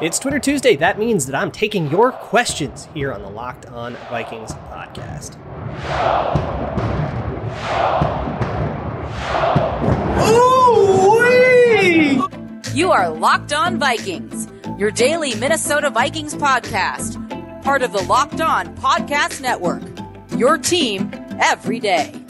It's 0.00 0.18
Twitter 0.18 0.38
Tuesday. 0.38 0.76
That 0.76 0.98
means 0.98 1.26
that 1.26 1.34
I'm 1.34 1.50
taking 1.52 1.90
your 1.90 2.10
questions 2.10 2.88
here 2.94 3.12
on 3.12 3.20
the 3.20 3.28
Locked 3.28 3.66
On 3.66 3.94
Vikings 4.08 4.52
podcast. 4.52 5.36
Ooh-wee! 10.86 12.20
You 12.72 12.92
are 12.92 13.10
Locked 13.10 13.52
On 13.52 13.78
Vikings, 13.78 14.48
your 14.78 14.90
daily 14.90 15.34
Minnesota 15.34 15.90
Vikings 15.90 16.34
podcast, 16.34 17.62
part 17.62 17.82
of 17.82 17.92
the 17.92 18.02
Locked 18.04 18.40
On 18.40 18.74
Podcast 18.76 19.42
Network. 19.42 19.82
Your 20.38 20.56
team 20.56 21.10
every 21.40 21.78
day. 21.78 22.23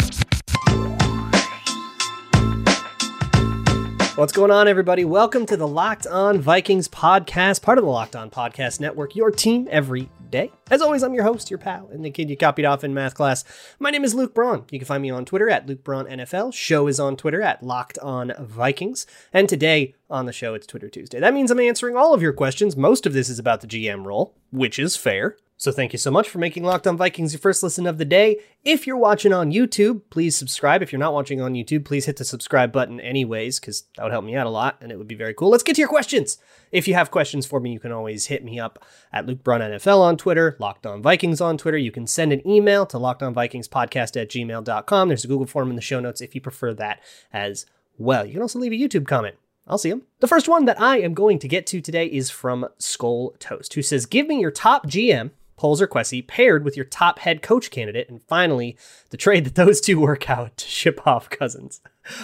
What's 4.16 4.32
going 4.32 4.52
on, 4.52 4.68
everybody? 4.68 5.04
Welcome 5.04 5.44
to 5.46 5.56
the 5.56 5.66
Locked 5.66 6.06
On 6.06 6.40
Vikings 6.40 6.86
podcast, 6.86 7.62
part 7.62 7.78
of 7.78 7.84
the 7.84 7.90
Locked 7.90 8.14
On 8.14 8.30
Podcast 8.30 8.78
Network, 8.78 9.16
your 9.16 9.32
team 9.32 9.66
every 9.72 10.08
day. 10.30 10.52
As 10.70 10.80
always, 10.80 11.02
I'm 11.02 11.14
your 11.14 11.24
host, 11.24 11.50
your 11.50 11.58
pal, 11.58 11.88
and 11.90 12.04
the 12.04 12.12
kid 12.12 12.30
you 12.30 12.36
copied 12.36 12.64
off 12.64 12.84
in 12.84 12.94
math 12.94 13.14
class. 13.16 13.42
My 13.80 13.90
name 13.90 14.04
is 14.04 14.14
Luke 14.14 14.32
Braun. 14.32 14.66
You 14.70 14.78
can 14.78 14.86
find 14.86 15.02
me 15.02 15.10
on 15.10 15.24
Twitter 15.24 15.50
at 15.50 15.66
Luke 15.66 15.82
Braun 15.82 16.06
NFL. 16.06 16.54
Show 16.54 16.86
is 16.86 17.00
on 17.00 17.16
Twitter 17.16 17.42
at 17.42 17.64
Locked 17.64 17.98
On 17.98 18.32
Vikings. 18.38 19.04
And 19.32 19.48
today 19.48 19.96
on 20.08 20.26
the 20.26 20.32
show, 20.32 20.54
it's 20.54 20.68
Twitter 20.68 20.88
Tuesday. 20.88 21.18
That 21.18 21.34
means 21.34 21.50
I'm 21.50 21.58
answering 21.58 21.96
all 21.96 22.14
of 22.14 22.22
your 22.22 22.32
questions. 22.32 22.76
Most 22.76 23.06
of 23.06 23.14
this 23.14 23.28
is 23.28 23.40
about 23.40 23.62
the 23.62 23.66
GM 23.66 24.06
role, 24.06 24.32
which 24.52 24.78
is 24.78 24.96
fair. 24.96 25.36
So 25.56 25.70
thank 25.70 25.92
you 25.92 25.98
so 25.98 26.10
much 26.10 26.28
for 26.28 26.38
making 26.38 26.64
Locked 26.64 26.86
On 26.86 26.96
Vikings 26.96 27.32
your 27.32 27.38
first 27.38 27.62
listen 27.62 27.86
of 27.86 27.96
the 27.96 28.04
day. 28.04 28.38
If 28.64 28.86
you're 28.86 28.96
watching 28.96 29.32
on 29.32 29.52
YouTube, 29.52 30.02
please 30.10 30.36
subscribe. 30.36 30.82
If 30.82 30.92
you're 30.92 30.98
not 30.98 31.14
watching 31.14 31.40
on 31.40 31.54
YouTube, 31.54 31.84
please 31.84 32.06
hit 32.06 32.16
the 32.16 32.24
subscribe 32.24 32.72
button 32.72 32.98
anyways, 32.98 33.60
because 33.60 33.84
that 33.96 34.02
would 34.02 34.10
help 34.10 34.24
me 34.24 34.34
out 34.34 34.48
a 34.48 34.50
lot 34.50 34.78
and 34.80 34.90
it 34.90 34.98
would 34.98 35.06
be 35.06 35.14
very 35.14 35.32
cool. 35.32 35.50
Let's 35.50 35.62
get 35.62 35.76
to 35.76 35.80
your 35.80 35.88
questions. 35.88 36.38
If 36.72 36.88
you 36.88 36.94
have 36.94 37.12
questions 37.12 37.46
for 37.46 37.60
me, 37.60 37.72
you 37.72 37.78
can 37.78 37.92
always 37.92 38.26
hit 38.26 38.44
me 38.44 38.58
up 38.58 38.84
at 39.12 39.26
Luke 39.26 39.44
Braun 39.44 39.60
NFL 39.60 40.00
on 40.00 40.16
Twitter, 40.16 40.56
Locked 40.58 40.86
On 40.86 41.00
Vikings 41.00 41.40
on 41.40 41.56
Twitter. 41.56 41.78
You 41.78 41.92
can 41.92 42.08
send 42.08 42.32
an 42.32 42.46
email 42.46 42.84
to 42.86 42.96
lockedonvikingspodcast 42.96 44.20
at 44.20 44.30
gmail.com. 44.30 45.08
There's 45.08 45.24
a 45.24 45.28
Google 45.28 45.46
form 45.46 45.70
in 45.70 45.76
the 45.76 45.82
show 45.82 46.00
notes 46.00 46.20
if 46.20 46.34
you 46.34 46.40
prefer 46.40 46.74
that 46.74 47.00
as 47.32 47.64
well. 47.96 48.26
You 48.26 48.32
can 48.32 48.42
also 48.42 48.58
leave 48.58 48.72
a 48.72 48.74
YouTube 48.74 49.06
comment. 49.06 49.36
I'll 49.68 49.78
see 49.78 49.90
them. 49.90 50.02
The 50.20 50.28
first 50.28 50.48
one 50.48 50.64
that 50.66 50.80
I 50.80 50.98
am 50.98 51.14
going 51.14 51.38
to 51.38 51.48
get 51.48 51.66
to 51.68 51.80
today 51.80 52.06
is 52.06 52.28
from 52.28 52.66
Skull 52.78 53.34
Toast, 53.38 53.72
who 53.74 53.82
says, 53.82 54.04
Give 54.04 54.26
me 54.26 54.40
your 54.40 54.50
top 54.50 54.86
GM 54.86 55.30
Poles 55.56 55.80
or 55.80 55.86
Kwesi 55.86 56.26
paired 56.26 56.64
with 56.64 56.76
your 56.76 56.84
top 56.84 57.20
head 57.20 57.42
coach 57.42 57.70
candidate, 57.70 58.08
and 58.08 58.22
finally, 58.22 58.76
the 59.10 59.16
trade 59.16 59.44
that 59.44 59.54
those 59.54 59.80
two 59.80 60.00
work 60.00 60.28
out 60.28 60.56
to 60.56 60.66
ship 60.66 61.06
off 61.06 61.30
Cousins. 61.30 61.80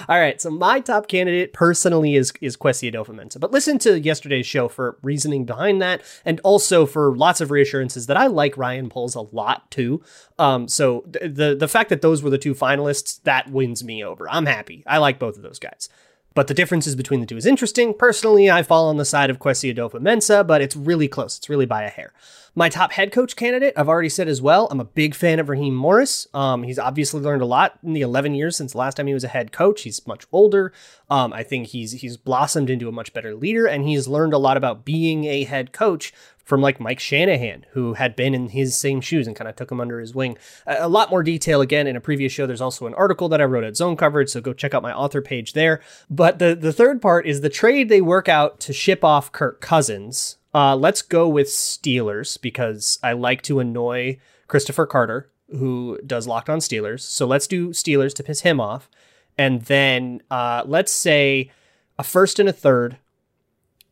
All 0.09 0.21
right, 0.21 0.41
so 0.41 0.51
my 0.51 0.81
top 0.81 1.09
candidate 1.09 1.53
personally 1.53 2.15
is 2.15 2.33
is 2.41 2.57
Kwesi 2.57 2.93
Adofo-Mensah, 2.93 3.41
but 3.41 3.53
listen 3.53 3.79
to 3.81 3.99
yesterday's 3.99 4.47
show 4.47 4.69
for 4.69 4.99
reasoning 5.03 5.47
behind 5.47 5.81
that, 5.81 6.03
and 6.25 6.41
also 6.41 6.85
for 6.85 7.17
lots 7.17 7.41
of 7.41 7.51
reassurances 7.51 8.07
that 8.07 8.17
I 8.17 8.27
like 8.27 8.59
Ryan 8.59 8.91
Poles 8.91 9.15
a 9.15 9.23
lot 9.23 9.71
too. 9.71 10.03
Um, 10.39 10.69
so 10.69 11.05
the 11.07 11.57
the 11.59 11.69
fact 11.69 11.89
that 11.91 12.03
those 12.03 12.23
were 12.23 12.31
the 12.31 12.39
two 12.39 12.55
finalists 12.55 13.23
that 13.23 13.51
wins 13.51 13.83
me 13.83 14.05
over. 14.05 14.29
I'm 14.31 14.47
happy. 14.47 14.83
I 14.87 14.99
like 14.99 15.19
both 15.19 15.37
of 15.37 15.43
those 15.43 15.59
guys. 15.59 15.89
But 16.35 16.47
the 16.47 16.55
differences 16.55 16.95
between 16.95 17.21
the 17.21 17.27
two 17.27 17.37
is 17.37 17.47
interesting. 17.47 17.93
Personally, 17.93 18.51
I 18.51 18.63
fall 18.63 18.89
on 18.89 18.99
the 18.99 19.05
side 19.05 19.31
of 19.31 19.41
Kwesi 19.41 19.75
Adofo-Mensah, 19.75 20.47
but 20.47 20.63
it's 20.63 20.77
really 20.77 21.09
close. 21.09 21.39
It's 21.39 21.49
really 21.49 21.67
by 21.67 21.83
a 21.83 21.89
hair. 21.89 22.13
My 22.55 22.69
top 22.69 22.93
head 22.93 23.13
coach 23.13 23.37
candidate, 23.37 23.75
I've 23.77 23.89
already 23.89 24.09
said 24.09 24.29
as 24.29 24.43
well. 24.43 24.69
I'm 24.71 24.81
a 24.81 24.85
big 24.85 25.15
fan 25.15 25.39
of 25.39 25.49
Raheem 25.49 25.75
Morris. 25.75 26.27
Um, 26.35 26.65
he's 26.65 26.79
obviously 26.79 27.21
learned 27.21 27.43
a 27.43 27.47
lot 27.47 27.79
in 27.83 27.93
the 27.93 28.01
11 28.01 28.35
years 28.35 28.57
since 28.57 28.75
last 28.75 28.97
time 28.97 29.07
he 29.07 29.15
was 29.15 29.25
a 29.25 29.29
head 29.29 29.53
coach. 29.53 29.83
He's 29.83 30.05
much 30.07 30.25
older. 30.33 30.73
Um, 31.09 31.33
I 31.33 31.43
think 31.45 31.69
he's 31.69 31.93
he's 31.93 32.17
blossomed 32.17 32.71
into 32.71 32.89
a 32.89 32.93
much 32.93 33.13
better 33.13 33.35
leader, 33.35 33.67
and 33.67 33.87
he's 33.87 34.09
learned 34.09 34.33
a 34.33 34.39
lot 34.39 34.57
about 34.57 34.85
being 34.85 35.25
a 35.25 35.45
head 35.45 35.73
coach 35.73 36.13
from 36.51 36.61
like 36.61 36.81
Mike 36.81 36.99
Shanahan, 36.99 37.65
who 37.71 37.95
had 37.95 38.17
been 38.17 38.35
in 38.35 38.49
his 38.49 38.77
same 38.77 39.01
shoes 39.01 39.29
and 39.29 39.37
kind 39.37 39.49
of 39.49 39.55
took 39.55 39.71
him 39.71 39.81
under 39.81 40.01
his 40.01 40.17
wing. 40.17 40.37
A, 40.67 40.89
lot 40.89 41.09
more 41.09 41.23
detail 41.23 41.61
again 41.61 41.87
in 41.87 41.95
a 41.95 42.01
previous 42.01 42.33
show. 42.33 42.45
There's 42.45 42.61
also 42.61 42.89
an 42.89 42.95
article 42.95 43.29
that 43.29 43.41
I 43.41 43.45
wrote 43.45 43.63
at 43.63 43.77
Zone 43.77 43.97
Coverage, 43.97 44.31
so 44.31 44.41
go 44.41 44.53
check 44.53 44.75
out 44.75 44.83
my 44.83 44.93
author 44.93 45.23
page 45.23 45.53
there. 45.53 45.81
But 46.11 46.41
the 46.41 46.57
the 46.57 46.73
third 46.73 47.01
part 47.01 47.25
is 47.25 47.41
the 47.41 47.49
trade 47.49 47.89
they 47.89 48.01
work 48.01 48.29
out 48.29 48.59
to 48.61 48.73
ship 48.73 49.05
off 49.05 49.31
Kirk 49.31 49.61
Cousins. 49.61 50.39
Uh, 50.53 50.75
let's 50.75 51.03
go 51.03 51.29
with 51.29 51.47
Steelers 51.47 52.39
because 52.41 52.99
I 53.01 53.13
like 53.13 53.43
to 53.43 53.61
annoy 53.61 54.19
Christopher 54.49 54.87
Carter, 54.87 55.31
who 55.51 56.01
does 56.05 56.27
Locked 56.27 56.51
On 56.51 56.59
Steelers. 56.59 57.03
So 57.03 57.27
let's 57.27 57.47
do 57.47 57.69
Steelers 57.69 58.13
to 58.15 58.25
piss 58.25 58.41
him 58.41 58.61
off. 58.61 58.91
And 59.39 59.63
then 59.63 60.21
uh, 60.33 60.65
let's 60.67 60.93
say 60.93 61.53
a 61.97 62.03
first 62.03 62.41
and 62.41 62.49
a 62.49 62.53
third 62.53 62.97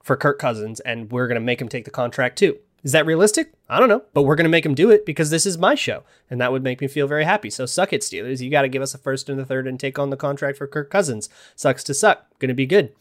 for 0.09 0.17
Kirk 0.17 0.41
Cousins, 0.41 0.81
and 0.81 1.13
we're 1.13 1.29
going 1.29 1.41
to 1.41 1.41
make 1.41 1.61
him 1.61 1.69
take 1.69 1.85
the 1.85 1.91
contract 1.93 2.37
too. 2.37 2.59
Is 2.83 2.93
that 2.93 3.07
realistic? 3.07 3.53
I 3.69 3.79
don't 3.79 3.89
know, 3.89 4.03
but 4.15 4.23
we're 4.23 4.37
going 4.37 4.45
to 4.45 4.51
make 4.51 4.65
him 4.65 4.75
do 4.75 4.91
it 4.91 5.05
because 5.05 5.31
this 5.31 5.47
is 5.47 5.59
my 5.59 5.75
show, 5.75 6.03
and 6.31 6.41
that 6.41 6.51
would 6.51 6.63
make 6.63 6.81
me 6.81 6.89
feel 6.89 7.07
very 7.07 7.25
happy. 7.25 7.51
So 7.51 7.67
suck 7.67 7.93
it, 7.93 8.01
Steelers. 8.01 8.41
You 8.41 8.51
got 8.51 8.63
to 8.63 8.69
give 8.69 8.83
us 8.83 8.95
a 8.95 8.99
first 8.99 9.29
and 9.29 9.39
a 9.41 9.45
third 9.45 9.67
and 9.67 9.79
take 9.79 9.99
on 9.99 10.11
the 10.11 10.17
contract 10.17 10.59
for 10.59 10.67
Kirk 10.67 10.91
Cousins. 10.91 11.29
Sucks 11.55 11.85
to 11.85 11.95
suck. 11.95 12.27
Going 12.39 12.49
to 12.49 12.55
be 12.55 12.67
good. 12.67 12.93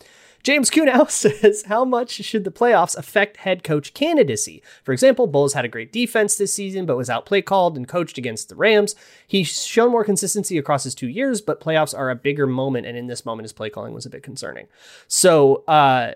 James 0.44 0.70
Kunow 0.70 1.10
says, 1.10 1.64
How 1.64 1.86
much 1.86 2.12
should 2.12 2.44
the 2.44 2.52
playoffs 2.52 2.98
affect 2.98 3.38
head 3.38 3.64
coach 3.64 3.94
candidacy? 3.94 4.62
For 4.84 4.94
example, 4.94 5.28
Bowles 5.28 5.54
had 5.54 5.66
a 5.66 5.70
great 5.70 5.92
defense 5.92 6.36
this 6.36 6.54
season, 6.54 6.86
but 6.86 6.98
was 6.98 7.10
outplay 7.10 7.42
called 7.42 7.78
and 7.78 7.88
coached 7.88 8.18
against 8.18 8.50
the 8.50 8.56
Rams. 8.56 8.96
He's 9.28 9.66
shown 9.66 9.92
more 9.92 10.04
consistency 10.04 10.58
across 10.58 10.84
his 10.84 10.96
two 10.96 11.08
years, 11.08 11.42
but 11.42 11.62
playoffs 11.62 11.98
are 11.98 12.10
a 12.10 12.16
bigger 12.16 12.48
moment, 12.48 12.88
and 12.88 12.98
in 12.98 13.08
this 13.08 13.26
moment, 13.26 13.46
his 13.46 13.54
play 13.54 13.70
calling 13.70 13.94
was 13.94 14.06
a 14.06 14.10
bit 14.10 14.24
concerning. 14.24 14.68
So, 15.08 15.64
uh, 15.68 16.14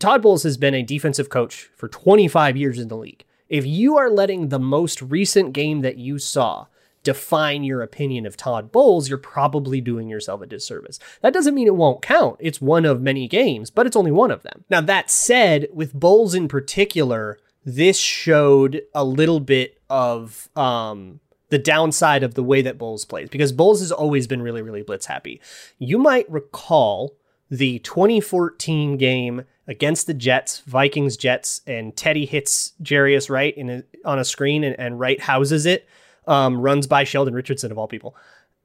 Todd 0.00 0.22
Bowles 0.22 0.44
has 0.44 0.56
been 0.56 0.72
a 0.72 0.82
defensive 0.82 1.28
coach 1.28 1.68
for 1.76 1.86
25 1.86 2.56
years 2.56 2.78
in 2.78 2.88
the 2.88 2.96
league. 2.96 3.22
If 3.50 3.66
you 3.66 3.98
are 3.98 4.08
letting 4.08 4.48
the 4.48 4.58
most 4.58 5.02
recent 5.02 5.52
game 5.52 5.82
that 5.82 5.98
you 5.98 6.18
saw 6.18 6.68
define 7.02 7.64
your 7.64 7.82
opinion 7.82 8.24
of 8.24 8.34
Todd 8.34 8.72
Bowles, 8.72 9.10
you're 9.10 9.18
probably 9.18 9.78
doing 9.82 10.08
yourself 10.08 10.40
a 10.40 10.46
disservice. 10.46 10.98
That 11.20 11.34
doesn't 11.34 11.54
mean 11.54 11.66
it 11.66 11.76
won't 11.76 12.00
count. 12.00 12.38
It's 12.40 12.62
one 12.62 12.86
of 12.86 13.02
many 13.02 13.28
games, 13.28 13.68
but 13.68 13.86
it's 13.86 13.96
only 13.96 14.10
one 14.10 14.30
of 14.30 14.42
them. 14.42 14.64
Now, 14.70 14.80
that 14.80 15.10
said, 15.10 15.68
with 15.70 15.92
Bowles 15.92 16.34
in 16.34 16.48
particular, 16.48 17.38
this 17.66 17.98
showed 17.98 18.80
a 18.94 19.04
little 19.04 19.40
bit 19.40 19.82
of 19.90 20.48
um, 20.56 21.20
the 21.50 21.58
downside 21.58 22.22
of 22.22 22.34
the 22.34 22.42
way 22.42 22.62
that 22.62 22.78
Bowles 22.78 23.04
plays 23.04 23.28
because 23.28 23.52
Bowles 23.52 23.80
has 23.80 23.92
always 23.92 24.26
been 24.26 24.40
really, 24.40 24.62
really 24.62 24.82
blitz 24.82 25.04
happy. 25.04 25.42
You 25.78 25.98
might 25.98 26.30
recall 26.30 27.16
the 27.50 27.80
2014 27.80 28.96
game 28.96 29.44
against 29.66 30.06
the 30.06 30.14
Jets, 30.14 30.60
Vikings 30.60 31.16
Jets, 31.16 31.60
and 31.66 31.96
Teddy 31.96 32.26
hits 32.26 32.72
Jarius 32.82 33.28
Wright 33.28 33.56
in 33.56 33.70
a, 33.70 33.82
on 34.04 34.18
a 34.18 34.24
screen 34.24 34.64
and, 34.64 34.78
and 34.78 34.98
Wright 34.98 35.20
houses 35.20 35.66
it 35.66 35.88
um, 36.26 36.60
runs 36.60 36.86
by 36.86 37.04
Sheldon 37.04 37.34
Richardson 37.34 37.70
of 37.70 37.78
all 37.78 37.88
people. 37.88 38.16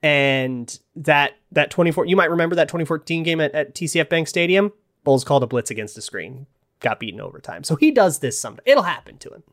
And 0.04 0.78
that 0.96 1.34
that 1.52 1.72
24 1.72 2.06
you 2.06 2.16
might 2.16 2.30
remember 2.30 2.56
that 2.56 2.68
2014 2.68 3.24
game 3.24 3.42
at, 3.42 3.54
at 3.54 3.74
TCF 3.74 4.08
Bank 4.10 4.28
Stadium. 4.28 4.72
Bowles 5.04 5.24
called 5.24 5.44
a 5.44 5.48
blitz 5.48 5.72
against 5.72 5.96
the 5.96 6.02
screen, 6.02 6.48
got 6.80 7.00
beaten 7.00 7.22
overtime. 7.22 7.64
So 7.64 7.76
he 7.76 7.92
does 7.92 8.20
this 8.20 8.40
someday. 8.40 8.64
It'll 8.66 8.84
happen 8.84 9.18
to 9.20 9.30
him. 9.30 9.44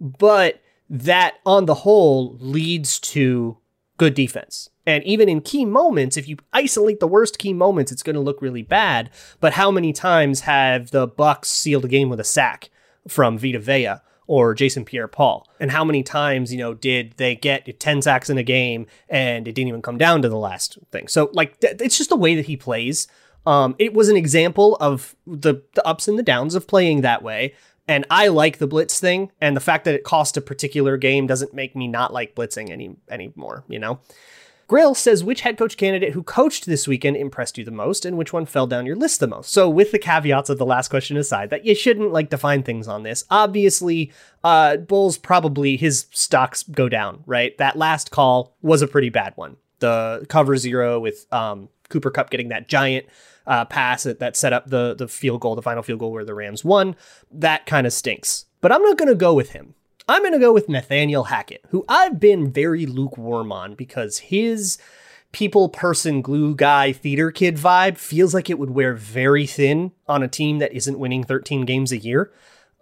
But 0.00 0.60
that 0.90 1.34
on 1.46 1.66
the 1.66 1.74
whole 1.74 2.36
leads 2.38 2.98
to 3.00 3.58
good 3.96 4.14
defense. 4.14 4.70
And 4.86 5.02
even 5.04 5.28
in 5.28 5.40
key 5.40 5.64
moments, 5.64 6.16
if 6.16 6.28
you 6.28 6.36
isolate 6.52 7.00
the 7.00 7.08
worst 7.08 7.38
key 7.38 7.52
moments, 7.52 7.90
it's 7.90 8.02
going 8.02 8.14
to 8.14 8.20
look 8.20 8.42
really 8.42 8.62
bad. 8.62 9.10
But 9.40 9.54
how 9.54 9.70
many 9.70 9.92
times 9.92 10.40
have 10.40 10.90
the 10.90 11.06
Bucks 11.06 11.48
sealed 11.48 11.84
a 11.84 11.88
game 11.88 12.10
with 12.10 12.20
a 12.20 12.24
sack 12.24 12.70
from 13.08 13.38
Vita 13.38 13.58
Vea? 13.58 13.96
or 14.26 14.54
Jason 14.54 14.84
Pierre 14.84 15.08
Paul? 15.08 15.46
And 15.60 15.70
how 15.70 15.84
many 15.84 16.02
times, 16.02 16.52
you 16.52 16.58
know, 16.58 16.74
did 16.74 17.14
they 17.16 17.36
get 17.36 17.78
10 17.78 18.02
sacks 18.02 18.30
in 18.30 18.38
a 18.38 18.42
game 18.42 18.86
and 19.08 19.46
it 19.46 19.54
didn't 19.54 19.68
even 19.68 19.82
come 19.82 19.98
down 19.98 20.22
to 20.22 20.28
the 20.28 20.38
last 20.38 20.78
thing? 20.90 21.08
So, 21.08 21.30
like, 21.32 21.60
th- 21.60 21.80
it's 21.80 21.98
just 21.98 22.10
the 22.10 22.16
way 22.16 22.34
that 22.34 22.46
he 22.46 22.56
plays. 22.56 23.06
Um, 23.46 23.76
it 23.78 23.92
was 23.92 24.08
an 24.08 24.16
example 24.16 24.76
of 24.80 25.14
the, 25.26 25.62
the 25.74 25.86
ups 25.86 26.08
and 26.08 26.18
the 26.18 26.22
downs 26.22 26.54
of 26.54 26.66
playing 26.66 27.02
that 27.02 27.22
way. 27.22 27.54
And 27.86 28.06
I 28.08 28.28
like 28.28 28.58
the 28.58 28.66
blitz 28.66 28.98
thing, 28.98 29.30
and 29.42 29.54
the 29.54 29.60
fact 29.60 29.84
that 29.84 29.94
it 29.94 30.04
cost 30.04 30.38
a 30.38 30.40
particular 30.40 30.96
game 30.96 31.26
doesn't 31.26 31.52
make 31.52 31.76
me 31.76 31.86
not 31.86 32.14
like 32.14 32.34
blitzing 32.34 32.70
any 32.70 32.96
anymore, 33.10 33.64
you 33.68 33.78
know? 33.78 34.00
Grill 34.66 34.94
says 34.94 35.22
which 35.24 35.42
head 35.42 35.58
coach 35.58 35.76
candidate 35.76 36.12
who 36.12 36.22
coached 36.22 36.66
this 36.66 36.88
weekend 36.88 37.16
impressed 37.16 37.58
you 37.58 37.64
the 37.64 37.70
most 37.70 38.04
and 38.04 38.16
which 38.16 38.32
one 38.32 38.46
fell 38.46 38.66
down 38.66 38.86
your 38.86 38.96
list 38.96 39.20
the 39.20 39.26
most. 39.26 39.52
So 39.52 39.68
with 39.68 39.92
the 39.92 39.98
caveats 39.98 40.50
of 40.50 40.58
the 40.58 40.66
last 40.66 40.88
question 40.88 41.16
aside, 41.16 41.50
that 41.50 41.64
you 41.64 41.74
shouldn't 41.74 42.12
like 42.12 42.30
define 42.30 42.62
things 42.62 42.88
on 42.88 43.02
this. 43.02 43.24
Obviously, 43.30 44.12
uh 44.42 44.76
Bowles 44.76 45.18
probably 45.18 45.76
his 45.76 46.06
stocks 46.12 46.62
go 46.62 46.88
down, 46.88 47.22
right? 47.26 47.56
That 47.58 47.76
last 47.76 48.10
call 48.10 48.56
was 48.62 48.82
a 48.82 48.88
pretty 48.88 49.10
bad 49.10 49.32
one. 49.36 49.56
The 49.80 50.26
cover 50.28 50.56
zero 50.56 51.00
with 51.00 51.26
um 51.32 51.68
Cooper 51.88 52.10
Kupp 52.10 52.30
getting 52.30 52.48
that 52.48 52.68
giant 52.68 53.06
uh, 53.46 53.64
pass 53.64 54.04
that, 54.04 54.18
that 54.20 54.36
set 54.36 54.52
up 54.52 54.68
the 54.68 54.94
the 54.94 55.08
field 55.08 55.40
goal, 55.40 55.54
the 55.54 55.62
final 55.62 55.82
field 55.82 56.00
goal 56.00 56.12
where 56.12 56.24
the 56.24 56.34
Rams 56.34 56.64
won. 56.64 56.96
That 57.30 57.66
kind 57.66 57.86
of 57.86 57.92
stinks. 57.92 58.46
But 58.60 58.72
I'm 58.72 58.82
not 58.82 58.96
going 58.96 59.10
to 59.10 59.14
go 59.14 59.34
with 59.34 59.50
him. 59.50 59.74
I'm 60.08 60.22
going 60.22 60.32
to 60.32 60.38
go 60.38 60.52
with 60.52 60.68
Nathaniel 60.68 61.24
Hackett, 61.24 61.64
who 61.68 61.84
I've 61.88 62.20
been 62.20 62.52
very 62.52 62.84
lukewarm 62.84 63.50
on 63.50 63.74
because 63.74 64.18
his 64.18 64.78
people 65.32 65.68
person 65.68 66.22
glue 66.22 66.54
guy 66.54 66.92
theater 66.92 67.30
kid 67.30 67.56
vibe 67.56 67.98
feels 67.98 68.34
like 68.34 68.48
it 68.48 68.58
would 68.58 68.70
wear 68.70 68.94
very 68.94 69.46
thin 69.46 69.92
on 70.06 70.22
a 70.22 70.28
team 70.28 70.58
that 70.58 70.72
isn't 70.72 70.98
winning 70.98 71.24
13 71.24 71.64
games 71.64 71.90
a 71.90 71.98
year. 71.98 72.32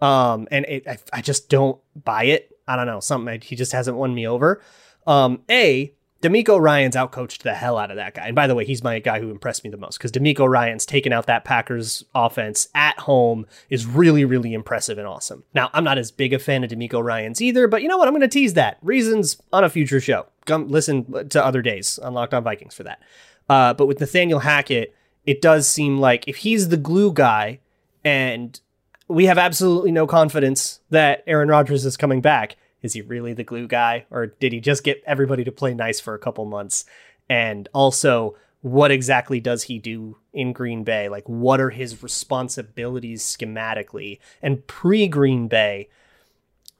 Um, 0.01 0.47
and 0.51 0.65
it, 0.65 0.87
I, 0.87 0.97
I 1.13 1.21
just 1.21 1.49
don't 1.49 1.79
buy 1.95 2.25
it. 2.25 2.55
I 2.67 2.75
don't 2.75 2.87
know. 2.87 2.99
Something 2.99 3.39
he 3.41 3.55
just 3.55 3.71
hasn't 3.71 3.97
won 3.97 4.13
me 4.13 4.27
over. 4.27 4.61
Um, 5.07 5.41
a 5.49 5.93
DeMeco 6.23 6.57
Ryans 6.57 6.95
outcoached 6.95 7.39
the 7.39 7.53
hell 7.53 7.77
out 7.77 7.91
of 7.91 7.97
that 7.97 8.13
guy. 8.13 8.27
And 8.27 8.35
by 8.35 8.47
the 8.47 8.55
way, 8.55 8.63
he's 8.63 8.81
my 8.81 8.97
guy 8.99 9.19
who 9.19 9.29
impressed 9.29 9.65
me 9.65 9.69
the 9.69 9.77
most 9.77 9.97
because 9.97 10.11
DeMeco 10.11 10.47
Ryans 10.47 10.85
taking 10.85 11.11
out 11.11 11.25
that 11.25 11.43
Packers 11.43 12.05
offense 12.15 12.69
at 12.73 12.97
home 12.99 13.45
is 13.69 13.85
really, 13.85 14.23
really 14.23 14.53
impressive 14.53 14.97
and 14.97 15.05
awesome. 15.05 15.43
Now, 15.53 15.69
I'm 15.73 15.83
not 15.83 15.97
as 15.97 16.11
big 16.11 16.31
a 16.31 16.39
fan 16.39 16.63
of 16.63 16.69
DeMeco 16.69 17.03
Ryans 17.03 17.41
either, 17.41 17.67
but 17.67 17.81
you 17.81 17.89
know 17.89 17.97
what? 17.97 18.07
I'm 18.07 18.13
going 18.13 18.21
to 18.21 18.29
tease 18.29 18.53
that. 18.53 18.77
Reasons 18.81 19.41
on 19.51 19.65
a 19.65 19.69
future 19.69 19.99
show. 19.99 20.27
Come 20.45 20.69
listen 20.69 21.29
to 21.29 21.45
other 21.45 21.61
days 21.61 21.99
on 21.99 22.13
Locked 22.13 22.33
On 22.33 22.41
Vikings 22.41 22.73
for 22.73 22.83
that. 22.83 23.01
Uh, 23.49 23.73
but 23.73 23.87
with 23.87 23.99
Nathaniel 23.99 24.39
Hackett, 24.39 24.95
it 25.25 25.41
does 25.41 25.67
seem 25.67 25.97
like 25.97 26.25
if 26.25 26.37
he's 26.37 26.69
the 26.69 26.77
glue 26.77 27.11
guy 27.11 27.59
and 28.05 28.61
we 29.09 29.25
have 29.25 29.37
absolutely 29.37 29.91
no 29.91 30.07
confidence 30.07 30.79
that 30.89 31.23
Aaron 31.27 31.49
Rodgers 31.49 31.85
is 31.85 31.97
coming 31.97 32.21
back, 32.21 32.55
is 32.83 32.93
he 32.93 33.01
really 33.01 33.33
the 33.33 33.43
glue 33.43 33.67
guy 33.67 34.05
or 34.11 34.27
did 34.27 34.53
he 34.53 34.59
just 34.59 34.83
get 34.83 35.01
everybody 35.07 35.43
to 35.43 35.51
play 35.51 35.73
nice 35.73 35.99
for 35.99 36.13
a 36.13 36.19
couple 36.19 36.45
months? 36.45 36.85
And 37.29 37.67
also, 37.73 38.35
what 38.61 38.91
exactly 38.91 39.39
does 39.39 39.63
he 39.63 39.79
do 39.79 40.17
in 40.31 40.53
Green 40.53 40.83
Bay? 40.83 41.09
Like, 41.09 41.27
what 41.27 41.59
are 41.59 41.71
his 41.71 42.03
responsibilities 42.03 43.23
schematically? 43.23 44.19
And 44.41 44.65
pre 44.67 45.07
Green 45.07 45.47
Bay, 45.47 45.89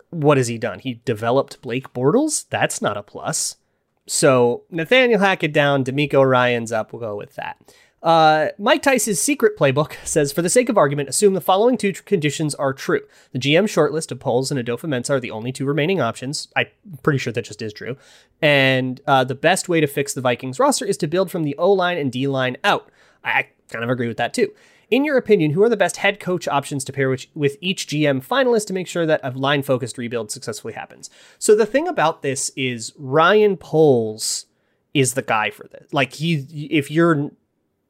what 0.09 0.37
has 0.37 0.47
he 0.47 0.57
done? 0.57 0.79
He 0.79 1.01
developed 1.05 1.61
Blake 1.61 1.93
Bortles? 1.93 2.45
That's 2.49 2.81
not 2.81 2.97
a 2.97 3.03
plus. 3.03 3.57
So, 4.05 4.63
Nathaniel 4.69 5.19
Hackett 5.19 5.53
down, 5.53 5.83
DeMeco 5.83 6.27
Ryans 6.27 6.71
up. 6.71 6.91
We'll 6.91 6.99
go 6.99 7.15
with 7.15 7.35
that. 7.35 7.57
Uh, 8.03 8.49
Mike 8.59 8.83
Tice's 8.83 9.21
secret 9.21 9.57
playbook 9.57 9.95
says, 10.03 10.33
for 10.33 10.41
the 10.41 10.49
sake 10.49 10.67
of 10.67 10.77
argument, 10.77 11.07
assume 11.07 11.33
the 11.33 11.41
following 11.41 11.77
two 11.77 11.93
conditions 11.93 12.53
are 12.55 12.73
true. 12.73 13.01
The 13.31 13.39
GM 13.39 13.63
shortlist 13.63 14.11
of 14.11 14.19
Poles 14.19 14.51
and 14.51 14.59
Adolfo 14.59 14.87
Mensah 14.87 15.11
are 15.11 15.19
the 15.21 15.31
only 15.31 15.53
two 15.53 15.65
remaining 15.65 16.01
options. 16.01 16.49
I'm 16.55 16.67
pretty 17.01 17.19
sure 17.19 17.31
that 17.31 17.45
just 17.45 17.61
is 17.61 17.71
true. 17.71 17.95
And 18.41 18.99
uh, 19.07 19.23
the 19.23 19.35
best 19.35 19.69
way 19.69 19.79
to 19.79 19.87
fix 19.87 20.13
the 20.13 20.21
Vikings 20.21 20.59
roster 20.59 20.85
is 20.85 20.97
to 20.97 21.07
build 21.07 21.31
from 21.31 21.43
the 21.43 21.55
O 21.57 21.71
line 21.71 21.97
and 21.97 22.11
D 22.11 22.27
line 22.27 22.57
out. 22.63 22.89
I 23.23 23.47
kind 23.69 23.85
of 23.85 23.89
agree 23.89 24.09
with 24.09 24.17
that 24.17 24.33
too. 24.33 24.51
In 24.93 25.03
your 25.03 25.17
opinion, 25.17 25.49
who 25.49 25.63
are 25.63 25.69
the 25.69 25.75
best 25.75 25.97
head 25.97 26.19
coach 26.19 26.47
options 26.47 26.83
to 26.83 26.93
pair 26.93 27.09
with, 27.09 27.25
with 27.33 27.57
each 27.61 27.87
GM 27.87 28.23
finalist 28.23 28.67
to 28.67 28.73
make 28.73 28.85
sure 28.85 29.07
that 29.07 29.21
a 29.23 29.31
line 29.31 29.63
focused 29.63 29.97
rebuild 29.97 30.29
successfully 30.29 30.75
happens? 30.75 31.09
So 31.39 31.55
the 31.55 31.65
thing 31.65 31.87
about 31.87 32.21
this 32.21 32.51
is 32.55 32.93
Ryan 32.95 33.57
Poles 33.57 34.45
is 34.93 35.15
the 35.15 35.23
guy 35.23 35.49
for 35.49 35.67
this. 35.67 35.91
Like 35.91 36.13
he, 36.13 36.45
if 36.69 36.91
you're 36.91 37.31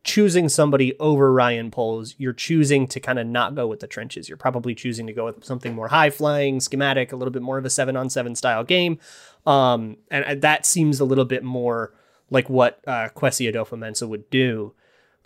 choosing 0.06 0.48
somebody 0.48 0.98
over 0.98 1.34
Ryan 1.34 1.72
Poles, 1.72 2.16
you're 2.18 2.32
choosing 2.32 2.88
to 2.88 3.02
kind 3.02 3.20
of 3.20 3.28
not 3.28 3.54
go 3.54 3.68
with 3.68 3.82
the 3.82 3.88
trenches. 3.88 4.30
You're 4.30 4.38
probably 4.38 4.74
choosing 4.74 5.06
to 5.08 5.12
go 5.12 5.26
with 5.26 5.44
something 5.44 5.76
more 5.76 5.90
high 5.90 6.10
flying, 6.10 6.62
schematic, 6.62 7.12
a 7.12 7.18
little 7.18 7.34
bit 7.34 7.42
more 7.42 7.58
of 7.58 7.66
a 7.66 7.70
seven 7.70 7.98
on 7.98 8.10
seven 8.10 8.34
style 8.34 8.64
game. 8.64 8.98
Um, 9.46 9.98
and 10.10 10.42
that 10.42 10.66
seems 10.66 11.02
a 11.02 11.06
little 11.06 11.26
bit 11.26 11.44
more 11.44 11.94
like 12.30 12.50
what 12.50 12.80
uh, 12.88 13.10
Kwesi 13.10 13.52
Adofo-Mensah 13.52 14.08
would 14.08 14.30
do. 14.30 14.74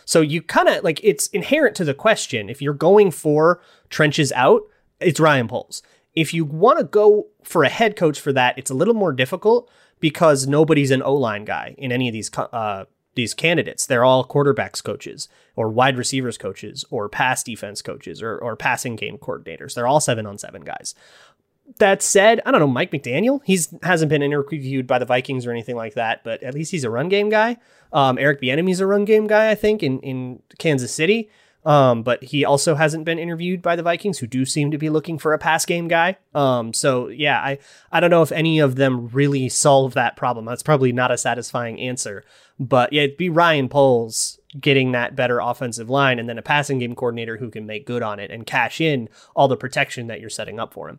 So 0.08 0.22
you 0.22 0.40
kind 0.40 0.70
of 0.70 0.82
like 0.82 1.00
it's 1.04 1.26
inherent 1.26 1.76
to 1.76 1.84
the 1.84 1.92
question. 1.92 2.48
If 2.48 2.62
you're 2.62 2.72
going 2.72 3.10
for 3.10 3.60
trenches 3.90 4.32
out, 4.32 4.62
it's 5.00 5.20
Ryan 5.20 5.48
Poles. 5.48 5.82
If 6.14 6.32
you 6.32 6.46
want 6.46 6.78
to 6.78 6.86
go 6.86 7.26
for 7.44 7.62
a 7.62 7.68
head 7.68 7.94
coach 7.94 8.18
for 8.18 8.32
that, 8.32 8.56
it's 8.56 8.70
a 8.70 8.74
little 8.74 8.94
more 8.94 9.12
difficult 9.12 9.70
because 10.00 10.46
nobody's 10.46 10.90
an 10.90 11.02
O 11.02 11.12
line 11.12 11.44
guy 11.44 11.74
in 11.76 11.92
any 11.92 12.08
of 12.08 12.14
these 12.14 12.30
uh, 12.34 12.86
these 13.16 13.34
candidates. 13.34 13.84
They're 13.84 14.04
all 14.04 14.26
quarterbacks 14.26 14.82
coaches 14.82 15.28
or 15.56 15.68
wide 15.68 15.98
receivers 15.98 16.38
coaches 16.38 16.86
or 16.88 17.10
pass 17.10 17.42
defense 17.42 17.82
coaches 17.82 18.22
or, 18.22 18.38
or 18.38 18.56
passing 18.56 18.96
game 18.96 19.18
coordinators. 19.18 19.74
They're 19.74 19.86
all 19.86 20.00
seven 20.00 20.24
on 20.24 20.38
seven 20.38 20.62
guys. 20.62 20.94
That 21.76 22.02
said, 22.02 22.40
I 22.46 22.50
don't 22.50 22.60
know, 22.60 22.66
Mike 22.66 22.90
McDaniel, 22.90 23.40
he's 23.44 23.72
hasn't 23.82 24.08
been 24.08 24.22
interviewed 24.22 24.86
by 24.86 24.98
the 24.98 25.04
Vikings 25.04 25.46
or 25.46 25.50
anything 25.50 25.76
like 25.76 25.94
that, 25.94 26.24
but 26.24 26.42
at 26.42 26.54
least 26.54 26.70
he's 26.70 26.84
a 26.84 26.90
run 26.90 27.08
game 27.08 27.28
guy. 27.28 27.58
Um, 27.92 28.18
Eric 28.18 28.40
Bieniemy's 28.40 28.80
a 28.80 28.86
run 28.86 29.04
game 29.04 29.26
guy, 29.26 29.50
I 29.50 29.54
think, 29.54 29.82
in, 29.82 30.00
in 30.00 30.42
Kansas 30.58 30.94
City. 30.94 31.30
Um, 31.64 32.02
but 32.02 32.24
he 32.24 32.44
also 32.44 32.76
hasn't 32.76 33.04
been 33.04 33.18
interviewed 33.18 33.60
by 33.60 33.76
the 33.76 33.82
Vikings, 33.82 34.18
who 34.18 34.26
do 34.26 34.46
seem 34.46 34.70
to 34.70 34.78
be 34.78 34.88
looking 34.88 35.18
for 35.18 35.34
a 35.34 35.38
pass 35.38 35.66
game 35.66 35.88
guy. 35.88 36.16
Um, 36.34 36.72
so 36.72 37.08
yeah, 37.08 37.38
I 37.40 37.58
I 37.92 38.00
don't 38.00 38.10
know 38.10 38.22
if 38.22 38.32
any 38.32 38.58
of 38.58 38.76
them 38.76 39.08
really 39.08 39.48
solve 39.50 39.92
that 39.94 40.16
problem. 40.16 40.46
That's 40.46 40.62
probably 40.62 40.92
not 40.92 41.10
a 41.10 41.18
satisfying 41.18 41.78
answer. 41.80 42.24
But 42.58 42.92
yeah, 42.92 43.02
it'd 43.02 43.18
be 43.18 43.28
Ryan 43.28 43.68
Poles 43.68 44.37
getting 44.58 44.92
that 44.92 45.14
better 45.14 45.40
offensive 45.40 45.90
line 45.90 46.18
and 46.18 46.28
then 46.28 46.38
a 46.38 46.42
passing 46.42 46.78
game 46.78 46.94
coordinator 46.94 47.36
who 47.36 47.50
can 47.50 47.66
make 47.66 47.86
good 47.86 48.02
on 48.02 48.18
it 48.18 48.30
and 48.30 48.46
cash 48.46 48.80
in 48.80 49.08
all 49.36 49.48
the 49.48 49.56
protection 49.56 50.06
that 50.06 50.20
you're 50.20 50.30
setting 50.30 50.58
up 50.58 50.72
for 50.72 50.88
him. 50.88 50.98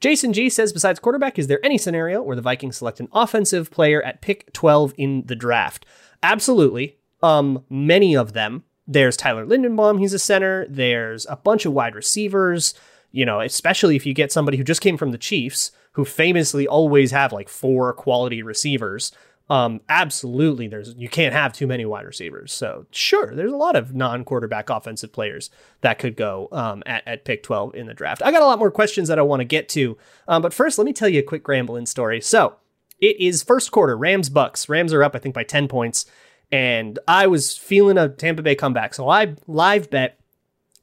Jason 0.00 0.32
G 0.32 0.50
says, 0.50 0.72
besides 0.72 0.98
quarterback, 0.98 1.38
is 1.38 1.46
there 1.46 1.64
any 1.64 1.78
scenario 1.78 2.22
where 2.22 2.36
the 2.36 2.42
Vikings 2.42 2.76
select 2.76 2.98
an 2.98 3.08
offensive 3.12 3.70
player 3.70 4.02
at 4.02 4.20
pick 4.20 4.52
12 4.52 4.94
in 4.96 5.24
the 5.26 5.36
draft? 5.36 5.86
Absolutely. 6.22 6.98
Um, 7.22 7.64
many 7.70 8.16
of 8.16 8.32
them. 8.32 8.64
There's 8.90 9.18
Tyler 9.18 9.44
Linderbaum, 9.44 9.98
he's 9.98 10.14
a 10.14 10.18
center. 10.18 10.66
There's 10.68 11.26
a 11.26 11.36
bunch 11.36 11.66
of 11.66 11.74
wide 11.74 11.94
receivers, 11.94 12.72
you 13.12 13.26
know, 13.26 13.40
especially 13.40 13.96
if 13.96 14.06
you 14.06 14.14
get 14.14 14.32
somebody 14.32 14.56
who 14.56 14.64
just 14.64 14.80
came 14.80 14.96
from 14.96 15.12
the 15.12 15.18
Chiefs, 15.18 15.72
who 15.92 16.06
famously 16.06 16.66
always 16.66 17.10
have 17.10 17.32
like 17.32 17.50
four 17.50 17.92
quality 17.92 18.42
receivers 18.42 19.12
um, 19.50 19.80
absolutely, 19.88 20.68
there's 20.68 20.94
you 20.96 21.08
can't 21.08 21.32
have 21.32 21.52
too 21.52 21.66
many 21.66 21.86
wide 21.86 22.04
receivers. 22.04 22.52
So 22.52 22.86
sure, 22.90 23.34
there's 23.34 23.52
a 23.52 23.56
lot 23.56 23.76
of 23.76 23.94
non-quarterback 23.94 24.68
offensive 24.68 25.12
players 25.12 25.50
that 25.80 25.98
could 25.98 26.16
go 26.16 26.48
um, 26.52 26.82
at, 26.84 27.02
at 27.06 27.24
pick 27.24 27.42
12 27.42 27.74
in 27.74 27.86
the 27.86 27.94
draft. 27.94 28.22
I 28.22 28.30
got 28.30 28.42
a 28.42 28.46
lot 28.46 28.58
more 28.58 28.70
questions 28.70 29.08
that 29.08 29.18
I 29.18 29.22
want 29.22 29.40
to 29.40 29.44
get 29.44 29.68
to, 29.70 29.96
um, 30.26 30.42
but 30.42 30.52
first, 30.52 30.78
let 30.78 30.84
me 30.84 30.92
tell 30.92 31.08
you 31.08 31.20
a 31.20 31.22
quick 31.22 31.44
Grambling 31.44 31.88
story. 31.88 32.20
So 32.20 32.56
it 33.00 33.18
is 33.18 33.42
first 33.42 33.70
quarter, 33.70 33.96
Rams 33.96 34.28
Bucks. 34.28 34.68
Rams 34.68 34.92
are 34.92 35.02
up, 35.02 35.14
I 35.14 35.18
think, 35.18 35.34
by 35.34 35.44
10 35.44 35.68
points, 35.68 36.04
and 36.52 36.98
I 37.08 37.26
was 37.26 37.56
feeling 37.56 37.96
a 37.96 38.08
Tampa 38.08 38.42
Bay 38.42 38.54
comeback, 38.54 38.92
so 38.92 39.08
I 39.08 39.34
live 39.46 39.88
bet 39.88 40.18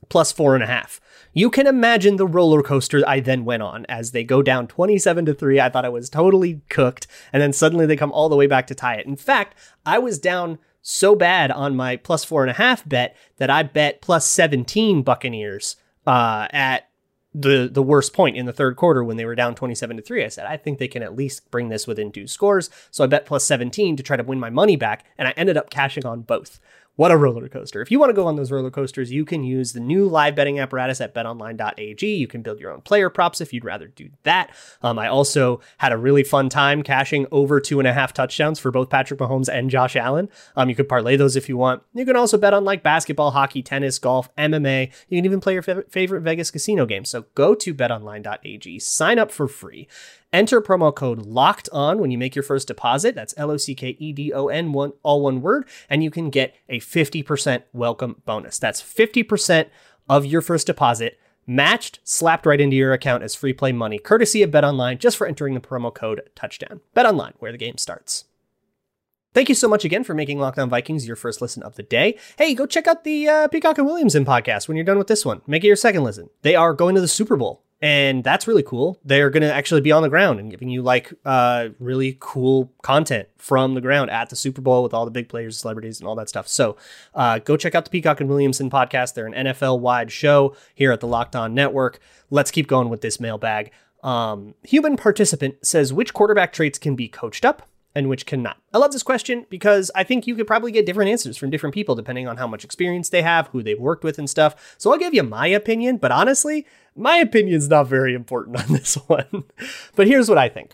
plus 0.10 0.32
four 0.32 0.56
and 0.56 0.64
a 0.64 0.68
half. 0.68 1.00
You 1.38 1.50
can 1.50 1.68
imagine 1.68 2.16
the 2.16 2.26
roller 2.26 2.64
coaster 2.64 3.04
I 3.06 3.20
then 3.20 3.44
went 3.44 3.62
on 3.62 3.86
as 3.90 4.12
they 4.12 4.24
go 4.24 4.42
down 4.42 4.68
27 4.68 5.26
to 5.26 5.34
3. 5.34 5.60
I 5.60 5.68
thought 5.68 5.84
I 5.84 5.90
was 5.90 6.10
totally 6.10 6.62
cooked, 6.70 7.08
and 7.34 7.44
then 7.44 7.52
suddenly 7.52 7.86
they 7.86 7.98
come 7.98 8.14
all 8.14 8.30
the 8.30 8.38
way 8.38 8.48
back 8.48 8.68
to 8.68 8.76
tie 8.76 8.96
it. 8.96 9.06
In 9.06 9.18
fact, 9.18 9.54
I 9.86 10.00
was 10.00 10.18
down 10.18 10.60
so 10.82 11.14
bad 11.14 11.52
on 11.52 11.76
my 11.76 11.98
plus 11.98 12.24
four 12.24 12.42
and 12.42 12.50
a 12.50 12.54
half 12.54 12.88
bet 12.88 13.18
that 13.36 13.50
I 13.50 13.64
bet 13.64 14.02
plus 14.02 14.26
17 14.28 15.04
Buccaneers 15.04 15.76
uh, 16.08 16.48
at 16.52 16.88
the 17.34 17.70
the 17.70 17.84
worst 17.84 18.14
point 18.14 18.38
in 18.38 18.46
the 18.46 18.54
third 18.54 18.78
quarter 18.78 19.04
when 19.04 19.18
they 19.18 19.26
were 19.26 19.36
down 19.36 19.56
27 19.56 19.98
to 19.98 20.02
3 20.02 20.24
i 20.24 20.30
said 20.30 20.46
i 20.46 20.56
think 20.56 20.80
they 20.80 20.88
can 20.88 21.04
at 21.04 21.18
least 21.18 21.52
bring 21.52 21.68
this 21.68 21.86
within 21.86 22.10
two 22.10 22.28
scores 22.28 22.70
so 22.92 23.04
i 23.04 23.08
bet 23.08 23.26
plus 23.26 23.44
17 23.44 23.98
to 23.98 24.04
try 24.04 24.16
to 24.16 24.24
win 24.24 24.40
my 24.40 24.50
money 24.50 24.78
back 24.78 25.04
and 25.18 25.28
i 25.28 25.34
ended 25.36 25.58
up 25.58 25.70
cashing 25.70 26.06
on 26.06 26.22
both 26.22 26.62
what 26.96 27.12
a 27.12 27.18
roller 27.18 27.50
coaster. 27.50 27.82
If 27.82 27.92
you 27.92 28.00
want 28.00 28.10
to 28.10 28.14
go 28.14 28.28
on 28.28 28.36
those 28.36 28.52
roller 28.52 28.72
coasters, 28.72 29.12
you 29.12 29.26
can 29.26 29.44
use 29.44 29.74
the 29.74 29.80
new 29.80 30.08
live 30.08 30.36
betting 30.36 30.60
apparatus 30.60 31.02
at 31.02 31.14
betonline.ag. 31.14 32.16
You 32.16 32.28
can 32.28 32.42
build 32.42 32.60
your 32.60 32.72
own 32.72 32.82
player 32.82 33.10
props 33.10 33.42
if 33.42 33.52
you'd 33.52 33.66
rather 33.66 33.88
do 33.88 34.10
that. 34.24 34.52
Um, 34.82 34.98
I 34.98 35.08
also 35.08 35.60
had 35.78 35.92
a 35.92 35.98
really 35.98 36.24
fun 36.24 36.50
time 36.50 36.84
cashing 36.84 37.28
over 37.32 37.60
two 37.60 37.80
and 37.80 37.88
a 37.88 37.94
half 37.94 38.14
touchdowns 38.14 38.60
for 38.60 38.72
both 38.72 38.90
Patrick 38.90 39.20
Mahomes 39.20 39.50
and 39.50 39.70
Josh 39.70 39.96
Allen. 39.96 40.30
Um, 40.56 40.70
you 40.70 40.76
could 40.76 40.88
parlay 40.88 41.18
those 41.18 41.36
if 41.36 41.50
you 41.50 41.58
want. 41.58 41.84
You 41.94 42.06
can 42.06 42.16
also 42.16 42.38
bet 42.38 42.54
on 42.54 42.64
like 42.64 42.82
basketball, 42.82 43.32
hockey, 43.32 43.62
tennis, 43.62 44.00
golf, 44.00 44.34
MMA. 44.36 44.92
You 45.10 45.18
can 45.18 45.26
even 45.26 45.42
play 45.42 45.54
your 45.54 45.64
favorite 45.64 46.22
Vegas 46.22 46.52
casino 46.52 46.86
game. 46.86 47.04
So 47.04 47.26
go 47.36 47.56
to 47.56 47.74
betonline.ag, 47.74 48.80
sign 48.80 49.20
up 49.20 49.32
for 49.32 49.48
free, 49.48 49.88
Enter 50.34 50.62
promo 50.62 50.94
code 50.94 51.26
locked 51.26 51.70
on 51.72 52.00
when 52.00 52.12
you 52.12 52.18
make 52.18 52.36
your 52.36 52.44
first 52.44 52.68
deposit. 52.68 53.16
That's 53.16 53.34
L 53.38 53.52
O 53.52 53.58
C 53.58 53.74
K 53.74 53.96
E 54.00 54.12
D 54.12 54.34
O 54.34 54.48
N, 54.48 54.74
one, 54.74 54.94
all 55.04 55.22
one 55.22 55.42
word, 55.42 55.68
and 55.90 56.04
you 56.04 56.12
can 56.12 56.30
get 56.30 56.56
a 56.68 56.80
50% 56.80 57.64
welcome 57.74 58.22
bonus. 58.26 58.60
That's 58.60 58.82
50% 58.82 59.70
of 60.10 60.26
your 60.26 60.42
first 60.42 60.68
deposit 60.68 61.18
matched, 61.48 62.00
slapped 62.04 62.46
right 62.46 62.60
into 62.60 62.76
your 62.76 62.94
account 62.94 63.24
as 63.24 63.36
free 63.36 63.54
play 63.54 63.72
money, 63.72 64.00
courtesy 64.00 64.42
of 64.44 64.52
BetOnline, 64.52 65.00
just 65.00 65.18
for 65.18 65.28
entering 65.28 65.54
the 65.54 65.60
promo 65.60 65.94
code 65.94 66.22
touchdown. 66.36 66.82
BetOnline, 66.96 67.34
where 67.40 67.52
the 67.52 67.58
game 67.58 67.78
starts. 67.78 68.26
Thank 69.34 69.50
you 69.50 69.56
so 69.56 69.68
much 69.68 69.84
again 69.84 70.06
for 70.06 70.14
making 70.14 70.40
Locked 70.40 70.60
On 70.60 70.70
Vikings 70.70 71.06
your 71.06 71.18
first 71.18 71.42
listen 71.42 71.62
of 71.62 71.76
the 71.76 71.84
day. 71.84 72.18
Hey, 72.38 72.54
go 72.54 72.66
check 72.66 72.88
out 72.88 73.04
the 73.04 73.28
uh, 73.28 73.48
Peacock 73.50 73.78
and 73.78 73.86
Williamson 73.86 74.24
podcast 74.24 74.68
when 74.68 74.78
you're 74.78 74.86
done 74.86 74.98
with 74.98 75.08
this 75.08 75.26
one. 75.26 75.42
Make 75.46 75.66
it 75.66 75.68
your 75.68 75.76
second 75.76 76.06
listen. 76.06 76.30
They 76.42 76.56
are 76.56 76.74
going 76.74 76.96
to 76.96 77.02
the 77.02 77.08
Super 77.10 77.36
Bowl 77.36 77.65
and 77.82 78.24
that's 78.24 78.48
really 78.48 78.64
cool. 78.64 79.00
They're 79.04 79.30
going 79.30 79.44
to 79.44 79.54
actually 79.54 79.82
be 79.82 79.92
on 79.92 80.02
the 80.02 80.10
ground 80.10 80.40
and 80.40 80.50
giving 80.50 80.70
you 80.70 80.82
like 80.82 81.14
uh, 81.26 81.70
really 81.80 82.18
cool 82.20 82.72
content 82.82 83.28
from 83.38 83.74
the 83.74 83.82
ground 83.82 84.10
at 84.10 84.30
the 84.30 84.36
Super 84.36 84.62
Bowl 84.62 84.82
with 84.82 84.94
all 84.94 85.06
the 85.06 85.12
big 85.12 85.28
players, 85.28 85.58
celebrities, 85.58 86.00
and 86.00 86.08
all 86.08 86.16
that 86.16 86.30
stuff. 86.30 86.48
So 86.48 86.78
uh, 87.14 87.40
go 87.40 87.58
check 87.58 87.76
out 87.76 87.84
the 87.84 87.92
Peacock 87.92 88.22
and 88.22 88.30
Williamson 88.30 88.70
podcast. 88.70 89.14
They're 89.14 89.28
an 89.28 89.48
NFL 89.48 89.80
wide 89.80 90.12
show 90.12 90.56
here 90.74 90.92
at 90.92 91.02
the 91.02 91.08
Locked 91.08 91.36
On 91.36 91.54
Network. 91.54 92.00
Let's 92.30 92.50
keep 92.50 92.68
going 92.68 92.90
with 92.90 93.02
this 93.02 93.20
mailbag. 93.20 93.72
Um, 94.04 94.54
human 94.64 94.98
participant 94.98 95.66
says 95.66 95.92
which 95.92 96.14
quarterback 96.14 96.54
traits 96.54 96.78
can 96.78 96.96
be 96.96 97.08
coached 97.08 97.44
up 97.44 97.68
and 97.96 98.10
which 98.10 98.26
cannot? 98.26 98.58
I 98.74 98.78
love 98.78 98.92
this 98.92 99.04
question 99.04 99.46
because 99.50 99.90
I 99.96 100.04
think 100.04 100.28
you 100.28 100.36
could 100.36 100.48
probably 100.48 100.72
get 100.72 100.86
different 100.86 101.10
answers 101.10 101.38
from 101.38 101.50
different 101.50 101.74
people 101.74 101.96
depending 101.96 102.28
on 102.28 102.38
how 102.38 102.46
much 102.46 102.64
experience 102.64 103.10
they 103.10 103.22
have, 103.22 103.48
who 103.48 103.64
they've 103.64 103.80
worked 103.80 104.04
with, 104.04 104.20
and 104.20 104.30
stuff. 104.30 104.76
So 104.78 104.92
I'll 104.92 105.00
give 105.00 105.14
you 105.14 105.24
my 105.24 105.48
opinion, 105.48 105.98
but 105.98 106.12
honestly, 106.12 106.68
my 106.96 107.18
opinion's 107.18 107.70
not 107.70 107.88
very 107.88 108.14
important 108.14 108.58
on 108.62 108.68
this 108.74 108.96
one. 109.08 109.46
but 109.96 110.08
here's 110.08 110.30
what 110.30 110.38
I 110.38 110.50
think 110.50 110.74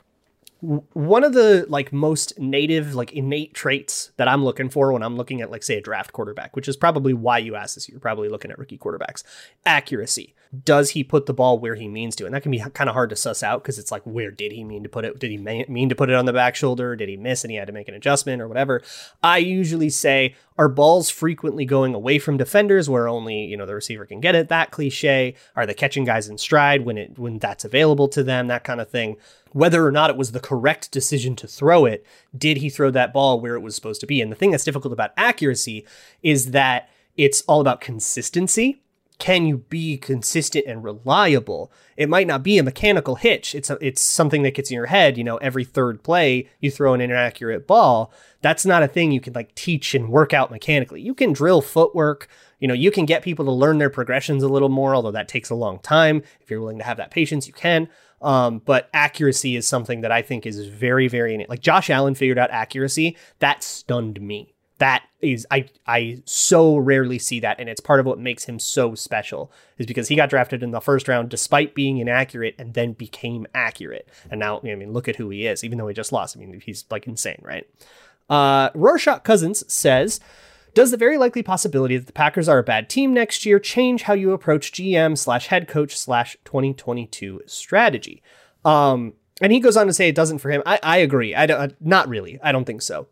one 0.62 1.24
of 1.24 1.34
the 1.34 1.66
like 1.70 1.92
most 1.92 2.38
native 2.40 2.94
like 2.94 3.12
innate 3.14 3.54
traits 3.54 4.12
that 4.18 4.28
i'm 4.28 4.46
looking 4.46 4.70
for 4.70 4.94
when 4.94 5.02
i'm 5.02 5.18
looking 5.18 5.42
at 5.42 5.50
like 5.50 5.64
say 5.64 5.78
a 5.78 5.82
draft 5.82 6.14
quarterback 6.14 6.56
which 6.56 6.68
is 6.68 6.78
probably 6.78 7.14
why 7.14 7.40
you 7.40 7.56
asked 7.56 7.76
this 7.76 7.90
you're 7.90 8.00
probably 8.00 8.30
looking 8.30 8.52
at 8.52 8.60
rookie 8.60 8.78
quarterbacks 8.78 9.24
accuracy. 9.66 10.34
Does 10.66 10.90
he 10.92 11.04
put 11.04 11.28
the 11.28 11.34
ball 11.34 11.60
where 11.60 11.76
he 11.76 11.88
means 11.88 12.14
to? 12.18 12.26
And 12.26 12.36
that 12.36 12.42
can 12.42 12.52
be 12.52 12.60
kind 12.60 12.90
of 12.90 12.94
hard 12.94 13.10
to 13.12 13.16
suss 13.16 13.42
out 13.42 13.64
because 13.64 13.80
it's 13.80 13.92
like 13.92 14.04
where 14.04 14.32
did 14.32 14.52
he 14.52 14.66
mean 14.66 14.84
to 14.84 14.90
put 14.90 15.06
it? 15.06 15.18
Did 15.18 15.32
he 15.32 15.38
mean 15.38 15.88
to 15.88 15.96
put 15.96 16.10
it 16.10 16.16
on 16.16 16.26
the 16.26 16.34
back 16.34 16.56
shoulder? 16.56 16.96
Did 16.98 17.08
he 17.08 17.16
miss 17.16 17.46
and 17.46 17.52
he 17.52 17.58
had 17.58 17.68
to 17.68 17.74
make 17.74 17.88
an 17.88 17.94
adjustment 17.94 18.42
or 18.42 18.50
whatever? 18.50 18.82
I 19.24 19.38
usually 19.38 19.90
say 19.90 20.36
are 20.58 20.68
balls 20.68 21.10
frequently 21.10 21.64
going 21.64 21.96
away 21.96 22.20
from 22.20 22.36
defenders 22.36 22.90
where 22.90 23.08
only 23.08 23.46
you 23.46 23.56
know 23.56 23.66
the 23.66 23.76
receiver 23.76 24.06
can 24.06 24.20
get 24.20 24.36
it? 24.36 24.50
That 24.50 24.72
cliche. 24.72 25.36
Are 25.56 25.66
they 25.66 25.74
catching 25.74 26.04
guys 26.04 26.28
in 26.28 26.38
stride 26.38 26.84
when 26.86 26.98
it 26.98 27.18
when 27.18 27.40
that's 27.40 27.64
available 27.64 28.10
to 28.10 28.22
them? 28.22 28.48
That 28.48 28.66
kind 28.66 28.82
of 28.82 28.90
thing 28.90 29.16
whether 29.54 29.86
or 29.86 29.92
not 29.92 30.10
it 30.10 30.18
was 30.18 30.32
the 30.32 30.40
correct 30.40 30.92
decision 30.92 31.36
to 31.38 31.48
throw 31.48 31.86
it, 31.86 32.06
did 32.38 32.58
he 32.58 32.70
throw 32.70 32.92
that 32.92 33.14
ball 33.14 33.40
where 33.40 33.56
it 33.56 33.62
was 33.62 33.76
supposed 33.76 34.02
to 34.02 34.08
be? 34.08 34.22
And 34.22 34.32
the 34.32 34.36
thing 34.36 34.52
that's 34.52 34.64
difficult 34.64 34.94
about 34.94 35.12
accuracy 35.18 35.86
is 36.22 36.52
that 36.52 36.90
it's 37.18 37.42
all 37.44 37.62
about 37.62 37.82
consistency. 37.82 38.82
Can 39.20 39.46
you 39.46 39.58
be 39.58 39.98
consistent 39.98 40.66
and 40.66 40.84
reliable? 40.84 41.72
It 41.96 42.10
might 42.10 42.26
not 42.26 42.42
be 42.42 42.58
a 42.58 42.64
mechanical 42.64 43.16
hitch. 43.16 43.54
It's 43.54 43.70
a, 43.70 43.78
it's 43.80 44.02
something 44.02 44.42
that 44.42 44.56
gets 44.56 44.72
in 44.72 44.76
your 44.76 44.88
head. 44.88 45.16
You 45.16 45.24
know, 45.24 45.38
every 45.38 45.64
third 45.64 46.02
play 46.02 46.50
you 46.60 46.72
throw 46.72 46.96
an 46.96 47.02
inaccurate 47.02 47.68
ball. 47.68 48.12
That's 48.42 48.66
not 48.66 48.82
a 48.82 48.88
thing 48.88 49.12
you 49.12 49.22
can 49.22 49.34
like 49.34 49.54
teach 49.54 49.94
and 49.94 50.10
work 50.10 50.34
out 50.34 50.50
mechanically. 50.50 51.02
You 51.02 51.14
can 51.14 51.34
drill 51.34 51.62
footwork. 51.62 52.28
You 52.60 52.68
know, 52.68 52.74
you 52.74 52.90
can 52.90 53.06
get 53.06 53.22
people 53.22 53.46
to 53.46 53.52
learn 53.52 53.78
their 53.78 53.92
progressions 53.92 54.42
a 54.42 54.50
little 54.50 54.70
more, 54.70 54.96
although 54.96 55.12
that 55.12 55.28
takes 55.28 55.52
a 55.52 55.56
long 55.56 55.78
time. 55.80 56.24
If 56.40 56.50
you're 56.50 56.60
willing 56.60 56.80
to 56.80 56.84
have 56.84 56.98
that 56.98 57.12
patience, 57.12 57.46
you 57.46 57.54
can. 57.54 57.90
Um, 58.22 58.60
but 58.60 58.90
accuracy 58.94 59.56
is 59.56 59.68
something 59.68 60.02
that 60.02 60.12
I 60.12 60.22
think 60.22 60.46
is 60.46 60.68
very, 60.68 61.08
very 61.08 61.46
like 61.50 61.62
Josh 61.62 61.90
Allen 61.90 62.16
figured 62.16 62.38
out 62.38 62.52
accuracy. 62.52 63.18
That 63.40 63.64
stunned 63.64 64.22
me. 64.22 64.54
That 64.78 65.04
is 65.22 65.46
I 65.52 65.70
I 65.86 66.22
so 66.26 66.78
rarely 66.78 67.20
see 67.20 67.40
that, 67.40 67.60
and 67.60 67.70
it's 67.70 67.82
part 67.82 68.00
of 68.00 68.06
what 68.06 68.20
makes 68.20 68.46
him 68.46 68.60
so 68.60 68.96
special 68.96 69.52
is 69.78 69.86
because 69.86 70.08
he 70.08 70.16
got 70.16 70.30
drafted 70.30 70.64
in 70.64 70.72
the 70.72 70.82
first 70.82 71.08
round 71.08 71.30
despite 71.30 71.76
being 71.76 71.98
inaccurate 71.98 72.56
and 72.58 72.74
then 72.74 72.94
became 72.94 73.48
accurate. 73.54 74.08
And 74.30 74.40
now 74.40 74.60
I 74.64 74.76
mean 74.76 74.94
look 74.94 75.08
at 75.08 75.16
who 75.16 75.30
he 75.30 75.46
is, 75.46 75.64
even 75.64 75.78
though 75.78 75.88
he 75.88 75.94
just 75.94 76.12
lost. 76.12 76.38
I 76.38 76.40
mean 76.40 76.62
he's 76.64 76.86
like 76.90 77.08
insane, 77.08 77.42
right? 77.42 77.68
Uh, 78.30 78.70
Rorschach 78.74 79.24
Cousins 79.24 79.64
says 79.72 80.20
does 80.74 80.92
the 80.92 80.98
very 80.98 81.18
likely 81.18 81.44
possibility 81.44 81.98
that 81.98 82.08
the 82.08 82.14
Packers 82.14 82.48
are 82.48 82.60
a 82.60 82.64
bad 82.64 82.90
team 82.90 83.14
next 83.14 83.46
year 83.46 83.60
change 83.60 84.04
how 84.04 84.14
you 84.14 84.32
approach 84.32 84.72
GM 84.72 85.18
slash 85.18 85.48
head 85.48 85.68
coach 85.68 85.98
slash 85.98 86.38
2022 86.46 87.42
strategy? 87.46 88.24
Um, 88.64 89.14
and 89.42 89.52
he 89.52 89.60
goes 89.60 89.76
on 89.76 89.88
to 89.88 89.94
say 89.94 90.08
it 90.08 90.16
doesn't 90.16 90.40
for 90.40 90.50
him. 90.50 90.62
I, 90.66 90.80
I 90.82 90.98
agree. 90.98 91.36
I 91.36 91.46
don't, 91.46 91.76
not 91.82 92.08
really. 92.08 92.40
I 92.42 92.52
don't 92.52 92.66
think 92.66 92.82
so. 92.82 93.08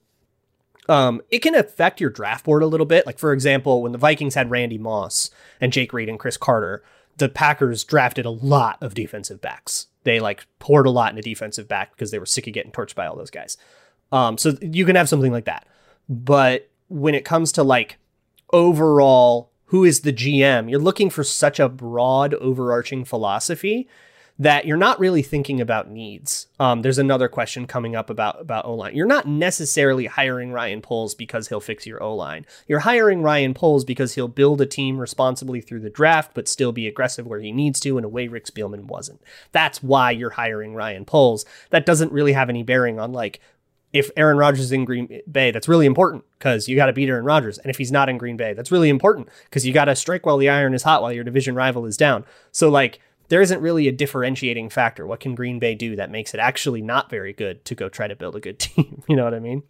Um, 0.88 1.22
it 1.30 1.40
can 1.40 1.54
affect 1.54 2.02
your 2.02 2.10
draft 2.10 2.46
board 2.46 2.64
a 2.64 2.68
little 2.68 2.86
bit. 2.86 3.06
Like 3.06 3.20
for 3.20 3.34
example, 3.34 3.82
when 3.82 3.92
the 3.92 3.98
Vikings 3.98 4.36
had 4.36 4.50
Randy 4.50 4.78
Moss 4.78 5.30
and 5.60 5.74
Jake 5.74 5.94
Reed 5.94 6.10
and 6.10 6.20
Cris 6.20 6.38
Carter, 6.38 6.84
the 7.18 7.30
Packers 7.30 7.84
drafted 7.84 8.26
a 8.26 8.32
lot 8.32 8.78
of 8.82 8.94
defensive 8.94 9.42
backs. 9.42 9.88
They 10.04 10.20
like 10.20 10.48
poured 10.58 10.88
a 10.88 10.92
lot 10.92 11.12
into 11.12 11.22
defensive 11.22 11.68
back 11.68 11.92
because 11.92 12.12
they 12.12 12.20
were 12.20 12.26
sick 12.26 12.48
of 12.48 12.54
getting 12.54 12.72
torched 12.72 12.96
by 12.96 13.06
all 13.06 13.18
those 13.18 13.30
guys. 13.30 13.58
Um, 14.12 14.38
so 14.38 14.58
you 14.62 14.86
can 14.86 14.96
have 14.96 15.10
something 15.10 15.32
like 15.32 15.46
that. 15.46 15.68
But 16.08 16.69
when 16.90 17.16
it 17.16 17.26
comes 17.26 17.52
to 17.54 17.64
like 17.64 17.98
overall 18.52 19.52
who 19.66 19.86
is 19.86 20.02
the 20.02 20.14
GM, 20.14 20.70
you're 20.70 20.80
looking 20.80 21.10
for 21.10 21.24
such 21.24 21.60
a 21.60 21.70
broad 21.70 22.34
overarching 22.36 23.06
philosophy 23.06 23.88
that 24.40 24.66
you're 24.66 24.78
not 24.78 25.00
really 25.00 25.22
thinking 25.22 25.60
about 25.60 25.92
needs. 25.92 26.48
Um, 26.62 26.82
there's 26.82 26.98
another 26.98 27.28
question 27.28 27.68
coming 27.68 27.94
up 27.94 28.10
about 28.10 28.40
about 28.40 28.66
O 28.66 28.74
line. 28.74 28.96
You're 28.96 29.06
not 29.06 29.28
necessarily 29.28 30.06
hiring 30.06 30.54
Ryan 30.54 30.82
Poles 30.82 31.14
because 31.14 31.50
he'll 31.50 31.60
fix 31.60 31.86
your 31.86 32.02
O 32.02 32.16
line. 32.16 32.46
You're 32.66 32.80
hiring 32.80 33.22
Ryan 33.22 33.54
Poles 33.54 33.84
because 33.84 34.16
he'll 34.16 34.30
build 34.30 34.62
a 34.62 34.66
team 34.66 34.98
responsibly 34.98 35.60
through 35.60 35.82
the 35.82 35.90
draft, 35.90 36.32
but 36.34 36.48
still 36.48 36.72
be 36.72 36.88
aggressive 36.88 37.28
where 37.28 37.42
he 37.42 37.52
needs 37.52 37.82
to 37.82 37.98
in 37.98 38.06
a 38.06 38.10
way 38.10 38.30
Rick 38.30 38.46
Spielman 38.46 38.86
wasn't. 38.86 39.22
That's 39.52 39.84
why 39.84 40.12
you're 40.12 40.32
hiring 40.32 40.74
Ryan 40.74 41.04
Poles. 41.04 41.46
That 41.70 41.86
doesn't 41.86 42.14
really 42.14 42.34
have 42.34 42.50
any 42.50 42.64
bearing 42.64 42.98
on 42.98 43.12
like 43.12 43.42
if 43.92 44.12
Aaron 44.16 44.38
Rodgers 44.38 44.66
is 44.66 44.72
in 44.72 44.86
Green 44.86 45.22
Bay, 45.30 45.52
that's 45.52 45.68
really 45.68 45.86
important 45.86 46.24
because 46.38 46.68
you 46.68 46.76
got 46.76 46.88
to 46.88 46.94
beat 46.94 47.10
Aaron 47.10 47.26
Rodgers. 47.26 47.58
And 47.58 47.70
if 47.70 47.78
he's 47.78 47.92
not 47.92 48.10
in 48.10 48.18
Green 48.18 48.38
Bay, 48.38 48.54
that's 48.54 48.72
really 48.72 48.90
important 48.90 49.30
because 49.46 49.66
you 49.66 49.74
got 49.74 49.86
to 49.86 49.96
strike 49.96 50.26
while 50.26 50.38
the 50.38 50.50
iron 50.50 50.74
is 50.74 50.84
hot 50.84 51.02
while 51.02 51.12
your 51.12 51.24
division 51.24 51.56
rival 51.56 51.86
is 51.86 51.98
down. 51.98 52.24
So, 52.52 52.70
like, 52.70 53.00
there 53.30 53.42
isn't 53.42 53.62
really 53.62 53.88
a 53.88 53.92
differentiating 53.92 54.70
factor. 54.70 55.08
What 55.08 55.20
can 55.20 55.36
Green 55.36 55.60
Bay 55.60 55.76
do 55.76 55.96
that 55.96 56.12
makes 56.12 56.34
it 56.34 56.40
actually 56.40 56.82
not 56.82 57.10
very 57.10 57.34
good 57.34 57.64
to 57.66 57.76
go 57.76 57.90
try 57.90 58.08
to 58.08 58.16
build 58.16 58.36
a 58.36 58.40
good 58.40 58.60
team? 58.60 59.04
you 59.08 59.16
know 59.16 59.24
what 59.24 59.34
I 59.34 59.40
mean? 59.40 59.64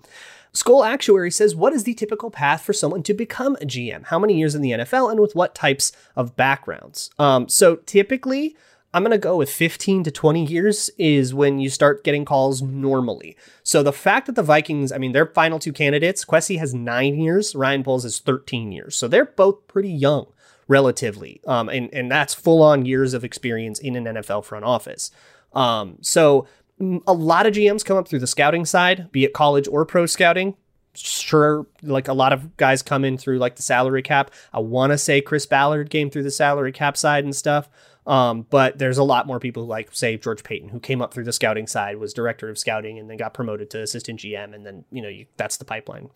Skull 0.51 0.83
Actuary 0.83 1.31
says, 1.31 1.55
What 1.55 1.73
is 1.73 1.83
the 1.83 1.93
typical 1.93 2.31
path 2.31 2.61
for 2.61 2.73
someone 2.73 3.03
to 3.03 3.13
become 3.13 3.55
a 3.57 3.65
GM? 3.65 4.05
How 4.05 4.19
many 4.19 4.37
years 4.37 4.55
in 4.55 4.61
the 4.61 4.71
NFL 4.71 5.11
and 5.11 5.19
with 5.19 5.35
what 5.35 5.55
types 5.55 5.91
of 6.15 6.35
backgrounds? 6.35 7.11
Um, 7.19 7.47
so, 7.47 7.77
typically, 7.77 8.57
I'm 8.93 9.03
going 9.03 9.11
to 9.11 9.17
go 9.19 9.37
with 9.37 9.51
15 9.51 10.03
to 10.03 10.11
20 10.11 10.45
years 10.45 10.89
is 10.97 11.33
when 11.33 11.59
you 11.59 11.69
start 11.69 12.03
getting 12.03 12.25
calls 12.25 12.61
normally. 12.61 13.37
So 13.61 13.83
the 13.83 13.93
fact 13.93 14.25
that 14.25 14.35
the 14.35 14.43
Vikings, 14.43 14.91
I 14.91 14.97
mean, 14.97 15.11
their 15.11 15.27
final 15.27 15.59
two 15.59 15.73
candidates, 15.73 16.25
Kwesi 16.25 16.57
has 16.57 16.73
nine 16.73 17.19
years, 17.19 17.55
Ryan 17.55 17.83
Poles 17.83 18.03
has 18.03 18.19
13 18.19 18.71
years. 18.71 18.95
So 18.95 19.07
they're 19.07 19.25
both 19.25 19.67
pretty 19.67 19.91
young 19.91 20.27
relatively. 20.67 21.41
Um, 21.45 21.69
and, 21.69 21.93
and 21.93 22.09
that's 22.11 22.33
full 22.33 22.63
on 22.63 22.85
years 22.85 23.13
of 23.13 23.23
experience 23.23 23.79
in 23.79 23.95
an 23.95 24.05
NFL 24.05 24.45
front 24.45 24.65
office. 24.65 25.11
Um, 25.53 25.97
so 26.01 26.47
a 26.79 27.13
lot 27.13 27.45
of 27.45 27.53
GMs 27.53 27.85
come 27.85 27.97
up 27.97 28.07
through 28.07 28.19
the 28.19 28.27
scouting 28.27 28.65
side, 28.65 29.11
be 29.11 29.23
it 29.23 29.33
college 29.33 29.67
or 29.67 29.85
pro 29.85 30.05
scouting. 30.05 30.55
Sure, 30.95 31.67
like 31.83 32.07
a 32.07 32.13
lot 32.13 32.33
of 32.33 32.57
guys 32.57 32.81
come 32.81 33.05
in 33.05 33.17
through 33.17 33.37
like 33.37 33.55
the 33.55 33.61
salary 33.61 34.01
cap. 34.01 34.31
I 34.51 34.59
want 34.59 34.91
to 34.91 34.97
say 34.97 35.21
Chris 35.21 35.45
Ballard 35.45 35.89
came 35.89 36.09
through 36.09 36.23
the 36.23 36.31
salary 36.31 36.71
cap 36.71 36.97
side 36.97 37.23
and 37.23 37.35
stuff. 37.35 37.69
Um, 38.09 38.47
but 38.49 38.79
there's 38.79 38.97
a 38.97 39.03
lot 39.03 39.27
more 39.27 39.39
people 39.39 39.67
like, 39.67 39.89
say, 39.93 40.17
George 40.17 40.43
Paton, 40.43 40.69
who 40.69 40.79
came 40.79 40.99
up 40.99 41.13
through 41.13 41.25
the 41.25 41.31
scouting 41.31 41.67
side, 41.67 41.97
was 41.97 42.11
director 42.11 42.49
of 42.49 42.57
scouting, 42.57 42.97
and 42.97 43.07
then 43.07 43.17
got 43.17 43.35
promoted 43.35 43.69
to 43.69 43.83
assistant 43.83 44.19
GM, 44.19 44.55
and 44.55 44.65
then 44.65 44.83
you 44.91 45.03
know 45.03 45.07
you, 45.07 45.27
that's 45.37 45.57
the 45.57 45.65
pipeline. 45.65 46.09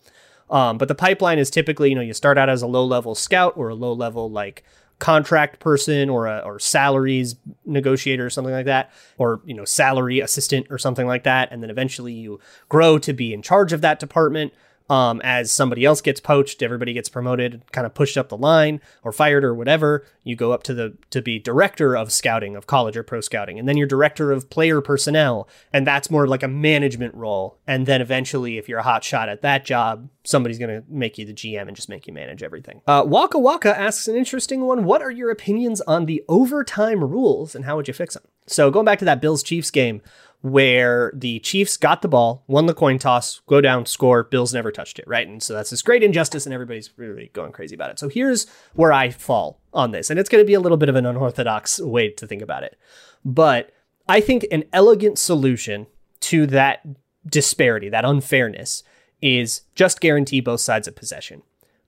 Um, 0.50 0.76
but 0.76 0.88
the 0.88 0.96
pipeline 0.96 1.38
is 1.38 1.50
typically, 1.50 1.90
you 1.90 1.94
know, 1.94 2.00
you 2.00 2.12
start 2.12 2.36
out 2.36 2.48
as 2.48 2.62
a 2.62 2.66
low 2.66 2.84
level 2.84 3.14
scout 3.14 3.54
or 3.56 3.68
a 3.68 3.76
low 3.76 3.92
level 3.92 4.28
like 4.28 4.64
contract 4.98 5.60
person 5.60 6.10
or 6.10 6.26
a 6.26 6.38
or 6.38 6.58
salaries 6.58 7.36
negotiator 7.64 8.26
or 8.26 8.30
something 8.30 8.52
like 8.52 8.66
that, 8.66 8.90
or 9.16 9.40
you 9.44 9.54
know, 9.54 9.64
salary 9.64 10.18
assistant 10.18 10.66
or 10.70 10.78
something 10.78 11.06
like 11.06 11.22
that, 11.22 11.48
and 11.52 11.62
then 11.62 11.70
eventually 11.70 12.12
you 12.12 12.40
grow 12.68 12.98
to 12.98 13.12
be 13.12 13.32
in 13.32 13.40
charge 13.40 13.72
of 13.72 13.82
that 13.82 14.00
department 14.00 14.52
um, 14.90 15.22
as 15.24 15.50
somebody 15.50 15.84
else 15.84 16.02
gets 16.02 16.20
poached, 16.20 16.62
everybody 16.62 16.92
gets 16.92 17.08
promoted, 17.08 17.62
kind 17.72 17.86
of 17.86 17.94
pushed 17.94 18.18
up 18.18 18.28
the 18.28 18.36
line 18.36 18.80
or 19.02 19.12
fired 19.12 19.42
or 19.42 19.54
whatever. 19.54 20.06
You 20.22 20.36
go 20.36 20.52
up 20.52 20.62
to 20.64 20.74
the 20.74 20.96
to 21.10 21.22
be 21.22 21.38
director 21.38 21.96
of 21.96 22.12
scouting 22.12 22.54
of 22.54 22.66
college 22.66 22.96
or 22.96 23.02
pro 23.02 23.20
scouting, 23.22 23.58
and 23.58 23.66
then 23.66 23.76
you're 23.76 23.86
director 23.86 24.30
of 24.30 24.50
player 24.50 24.80
personnel, 24.82 25.48
and 25.72 25.86
that's 25.86 26.10
more 26.10 26.26
like 26.26 26.42
a 26.42 26.48
management 26.48 27.14
role. 27.14 27.58
And 27.66 27.86
then 27.86 28.02
eventually, 28.02 28.58
if 28.58 28.68
you're 28.68 28.78
a 28.78 28.82
hot 28.84 29.04
shot 29.04 29.28
at 29.28 29.42
that 29.42 29.64
job, 29.64 30.08
somebody's 30.24 30.58
gonna 30.58 30.82
make 30.88 31.16
you 31.16 31.24
the 31.24 31.32
GM 31.32 31.66
and 31.66 31.76
just 31.76 31.88
make 31.88 32.06
you 32.06 32.12
manage 32.12 32.42
everything. 32.42 32.82
Uh, 32.86 33.04
Waka 33.06 33.38
Waka 33.38 33.78
asks 33.78 34.06
an 34.06 34.16
interesting 34.16 34.62
one: 34.62 34.84
What 34.84 35.00
are 35.00 35.10
your 35.10 35.30
opinions 35.30 35.80
on 35.82 36.04
the 36.04 36.22
overtime 36.28 37.02
rules, 37.02 37.54
and 37.54 37.64
how 37.64 37.76
would 37.76 37.88
you 37.88 37.94
fix 37.94 38.14
them? 38.14 38.24
So 38.46 38.70
going 38.70 38.84
back 38.84 38.98
to 38.98 39.06
that 39.06 39.22
Bills 39.22 39.42
Chiefs 39.42 39.70
game 39.70 40.02
where 40.44 41.10
the 41.14 41.38
Chiefs 41.38 41.78
got 41.78 42.02
the 42.02 42.08
ball, 42.08 42.44
won 42.46 42.66
the 42.66 42.74
coin 42.74 42.98
toss, 42.98 43.40
go 43.46 43.62
down, 43.62 43.86
score. 43.86 44.22
Bills 44.22 44.52
never 44.52 44.70
touched 44.70 44.98
it, 44.98 45.08
right? 45.08 45.26
And 45.26 45.42
so 45.42 45.54
that's 45.54 45.70
this 45.70 45.80
great 45.80 46.02
injustice, 46.02 46.44
and 46.44 46.52
everybody's 46.52 46.90
really 46.98 47.30
going 47.32 47.50
crazy 47.50 47.74
about 47.74 47.90
it. 47.90 47.98
So 47.98 48.10
here's 48.10 48.46
where 48.74 48.92
I 48.92 49.08
fall 49.08 49.62
on 49.72 49.92
this, 49.92 50.10
and 50.10 50.20
it's 50.20 50.28
going 50.28 50.44
to 50.44 50.46
be 50.46 50.52
a 50.52 50.60
little 50.60 50.76
bit 50.76 50.90
of 50.90 50.96
an 50.96 51.06
unorthodox 51.06 51.80
way 51.80 52.10
to 52.10 52.26
think 52.26 52.42
about 52.42 52.62
it. 52.62 52.78
But 53.24 53.72
I 54.06 54.20
think 54.20 54.46
an 54.52 54.64
elegant 54.70 55.18
solution 55.18 55.86
to 56.20 56.46
that 56.48 56.86
disparity, 57.26 57.88
that 57.88 58.04
unfairness, 58.04 58.82
is 59.22 59.62
just 59.74 60.02
guarantee 60.02 60.40
both 60.40 60.60
sides 60.60 60.86
of 60.86 60.94
possession. 60.94 61.40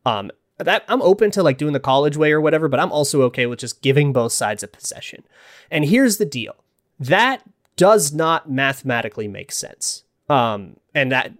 Um, 0.07 0.31
that 0.57 0.83
I'm 0.89 1.03
open 1.03 1.31
to 1.33 1.43
like 1.43 1.59
doing 1.59 1.75
the 1.75 1.79
college 1.79 2.17
way 2.17 2.33
or 2.33 2.41
whatever, 2.41 2.69
but 2.69 2.81
I'm 2.81 2.91
also 2.91 3.21
okay 3.25 3.45
with 3.45 3.59
just 3.59 3.83
giving 3.83 4.15
both 4.15 4.33
sides 4.33 4.63
a 4.63 4.69
possession. 4.69 5.25
And 5.71 5.85
here's 5.85 6.17
the 6.17 6.25
deal. 6.25 6.55
That 6.99 7.43
does 7.77 8.13
not 8.13 8.51
mathematically 8.51 9.29
make 9.29 9.53
sense. 9.53 10.05
Um, 10.29 10.77
and 10.95 11.13
that, 11.13 11.33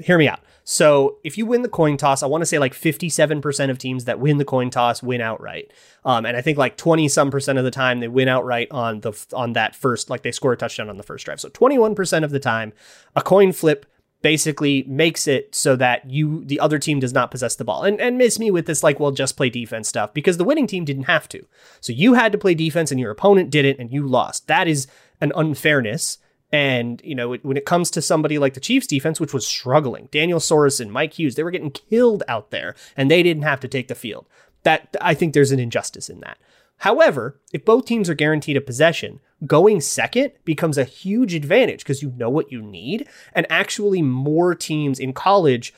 hear 0.00 0.18
me 0.18 0.28
out. 0.28 0.40
So 0.64 1.18
if 1.22 1.38
you 1.38 1.46
win 1.46 1.62
the 1.62 1.68
coin 1.68 1.96
toss, 1.96 2.22
I 2.22 2.26
want 2.26 2.42
to 2.42 2.46
say 2.46 2.58
like 2.58 2.74
57% 2.74 3.70
of 3.70 3.78
teams 3.78 4.04
that 4.06 4.18
win 4.18 4.38
the 4.38 4.44
coin 4.44 4.68
toss 4.68 5.02
win 5.02 5.20
outright. 5.20 5.72
Um, 6.04 6.26
and 6.26 6.36
I 6.36 6.40
think 6.40 6.58
like 6.58 6.76
20 6.76 7.08
some 7.08 7.30
percent 7.30 7.58
of 7.58 7.64
the 7.64 7.70
time 7.70 8.00
they 8.00 8.08
win 8.08 8.26
outright 8.26 8.68
on 8.72 9.00
the 9.00 9.12
on 9.32 9.52
that 9.52 9.76
first, 9.76 10.10
like 10.10 10.22
they 10.22 10.32
score 10.32 10.52
a 10.52 10.56
touchdown 10.56 10.90
on 10.90 10.96
the 10.96 11.04
first 11.04 11.24
drive. 11.24 11.40
So 11.40 11.48
21% 11.50 12.24
of 12.24 12.30
the 12.30 12.40
time, 12.40 12.72
a 13.14 13.22
coin 13.22 13.52
flip 13.52 13.86
basically 14.22 14.82
makes 14.88 15.28
it 15.28 15.54
so 15.54 15.76
that 15.76 16.10
you 16.10 16.44
the 16.44 16.58
other 16.58 16.80
team 16.80 16.98
does 16.98 17.12
not 17.12 17.30
possess 17.30 17.54
the 17.54 17.64
ball. 17.64 17.84
And 17.84 18.00
and 18.00 18.18
miss 18.18 18.40
me 18.40 18.50
with 18.50 18.66
this 18.66 18.82
like 18.82 18.98
well 18.98 19.12
just 19.12 19.36
play 19.36 19.50
defense 19.50 19.88
stuff 19.88 20.12
because 20.12 20.36
the 20.36 20.44
winning 20.44 20.66
team 20.66 20.84
didn't 20.84 21.04
have 21.04 21.28
to. 21.28 21.46
So 21.80 21.92
you 21.92 22.14
had 22.14 22.32
to 22.32 22.38
play 22.38 22.54
defense 22.54 22.90
and 22.90 22.98
your 22.98 23.12
opponent 23.12 23.50
didn't 23.50 23.78
and 23.78 23.92
you 23.92 24.04
lost. 24.04 24.48
That 24.48 24.66
is 24.66 24.88
an 25.20 25.32
unfairness. 25.34 26.18
And, 26.52 27.02
you 27.04 27.14
know, 27.14 27.34
when 27.34 27.56
it 27.56 27.66
comes 27.66 27.90
to 27.90 28.02
somebody 28.02 28.38
like 28.38 28.54
the 28.54 28.60
Chiefs 28.60 28.86
defense, 28.86 29.18
which 29.18 29.34
was 29.34 29.46
struggling, 29.46 30.08
Daniel 30.12 30.38
Sorensen, 30.38 30.90
Mike 30.90 31.14
Hughes, 31.14 31.34
they 31.34 31.42
were 31.42 31.50
getting 31.50 31.72
killed 31.72 32.22
out 32.28 32.50
there 32.50 32.74
and 32.96 33.10
they 33.10 33.22
didn't 33.22 33.42
have 33.42 33.60
to 33.60 33.68
take 33.68 33.88
the 33.88 33.94
field. 33.94 34.26
That 34.62 34.96
I 35.00 35.14
think 35.14 35.34
there's 35.34 35.52
an 35.52 35.60
injustice 35.60 36.08
in 36.08 36.20
that. 36.20 36.38
However, 36.78 37.40
if 37.52 37.64
both 37.64 37.86
teams 37.86 38.10
are 38.10 38.14
guaranteed 38.14 38.56
a 38.56 38.60
possession, 38.60 39.20
going 39.46 39.80
second 39.80 40.32
becomes 40.44 40.78
a 40.78 40.84
huge 40.84 41.34
advantage 41.34 41.80
because 41.80 42.02
you 42.02 42.10
know 42.16 42.30
what 42.30 42.52
you 42.52 42.62
need. 42.62 43.08
And 43.34 43.46
actually, 43.50 44.02
more 44.02 44.54
teams 44.54 44.98
in 44.98 45.12
college, 45.12 45.74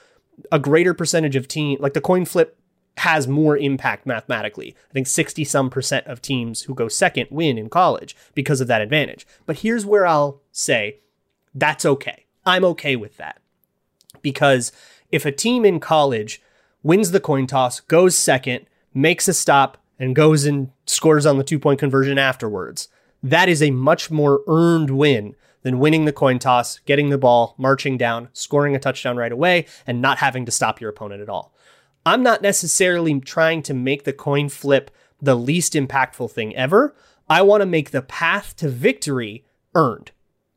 a 0.53 0.59
greater 0.59 0.95
percentage 0.95 1.37
of 1.37 1.49
team, 1.49 1.79
like 1.81 1.95
the 1.95 2.01
coin 2.01 2.25
flip 2.25 2.58
has 2.99 3.29
more 3.29 3.57
impact 3.57 4.07
mathematically. 4.07 4.75
I 4.91 4.93
think 4.93 5.07
60 5.07 5.45
some 5.45 5.71
percent 5.71 6.07
of 6.07 6.23
teams 6.23 6.63
who 6.63 6.75
go 6.75 6.89
second 6.89 7.29
win 7.31 7.59
in 7.59 7.69
college 7.69 8.17
because 8.35 8.61
of 8.61 8.69
that 8.69 8.81
advantage. 8.81 9.27
But 9.47 9.59
here's 9.59 9.87
where 9.87 10.07
I'll 10.07 10.41
say 10.53 11.01
that's 11.55 11.85
okay. 11.85 12.27
I'm 12.45 12.65
okay 12.65 12.97
with 12.97 13.17
that. 13.17 13.41
Because 14.23 14.73
if 15.11 15.25
a 15.25 15.33
team 15.33 15.65
in 15.65 15.81
college 15.81 16.43
wins 16.83 17.11
the 17.11 17.21
coin 17.21 17.47
toss, 17.47 17.81
goes 17.81 18.17
second, 18.17 18.67
makes 18.95 19.29
a 19.29 19.35
stop, 19.35 19.79
and 19.99 20.15
goes 20.15 20.45
and 20.45 20.71
scores 20.87 21.27
on 21.27 21.39
the 21.39 21.45
two 21.45 21.59
point 21.59 21.81
conversion 21.81 22.19
afterwards, 22.19 22.89
that 23.23 23.49
is 23.49 23.63
a 23.63 23.71
much 23.71 24.11
more 24.11 24.43
earned 24.47 24.91
win 24.91 25.35
than 25.63 25.79
winning 25.79 26.05
the 26.05 26.13
coin 26.13 26.39
toss, 26.39 26.79
getting 26.81 27.11
the 27.11 27.19
ball, 27.19 27.55
marching 27.59 27.99
down, 27.99 28.29
scoring 28.33 28.77
a 28.77 28.79
touchdown 28.79 29.17
right 29.17 29.33
away, 29.33 29.67
and 29.87 30.01
not 30.01 30.19
having 30.19 30.47
to 30.47 30.53
stop 30.53 30.81
your 30.81 30.91
opponent 30.91 31.21
at 31.21 31.29
all. 31.29 31.53
I'm 32.07 32.23
not 32.23 32.43
necessarily 32.43 33.21
trying 33.21 33.63
to 33.65 33.75
make 33.75 34.05
the 34.05 34.13
coin 34.13 34.49
flip 34.49 34.91
the 35.21 35.35
least 35.35 35.75
impactful 35.75 36.31
thing 36.31 36.55
ever. 36.57 36.95
I 37.29 37.43
want 37.43 37.61
to 37.61 37.67
make 37.67 37.91
the 37.91 38.03
path 38.03 38.57
to 38.57 38.69
victory 38.69 39.45
earned, 39.75 40.13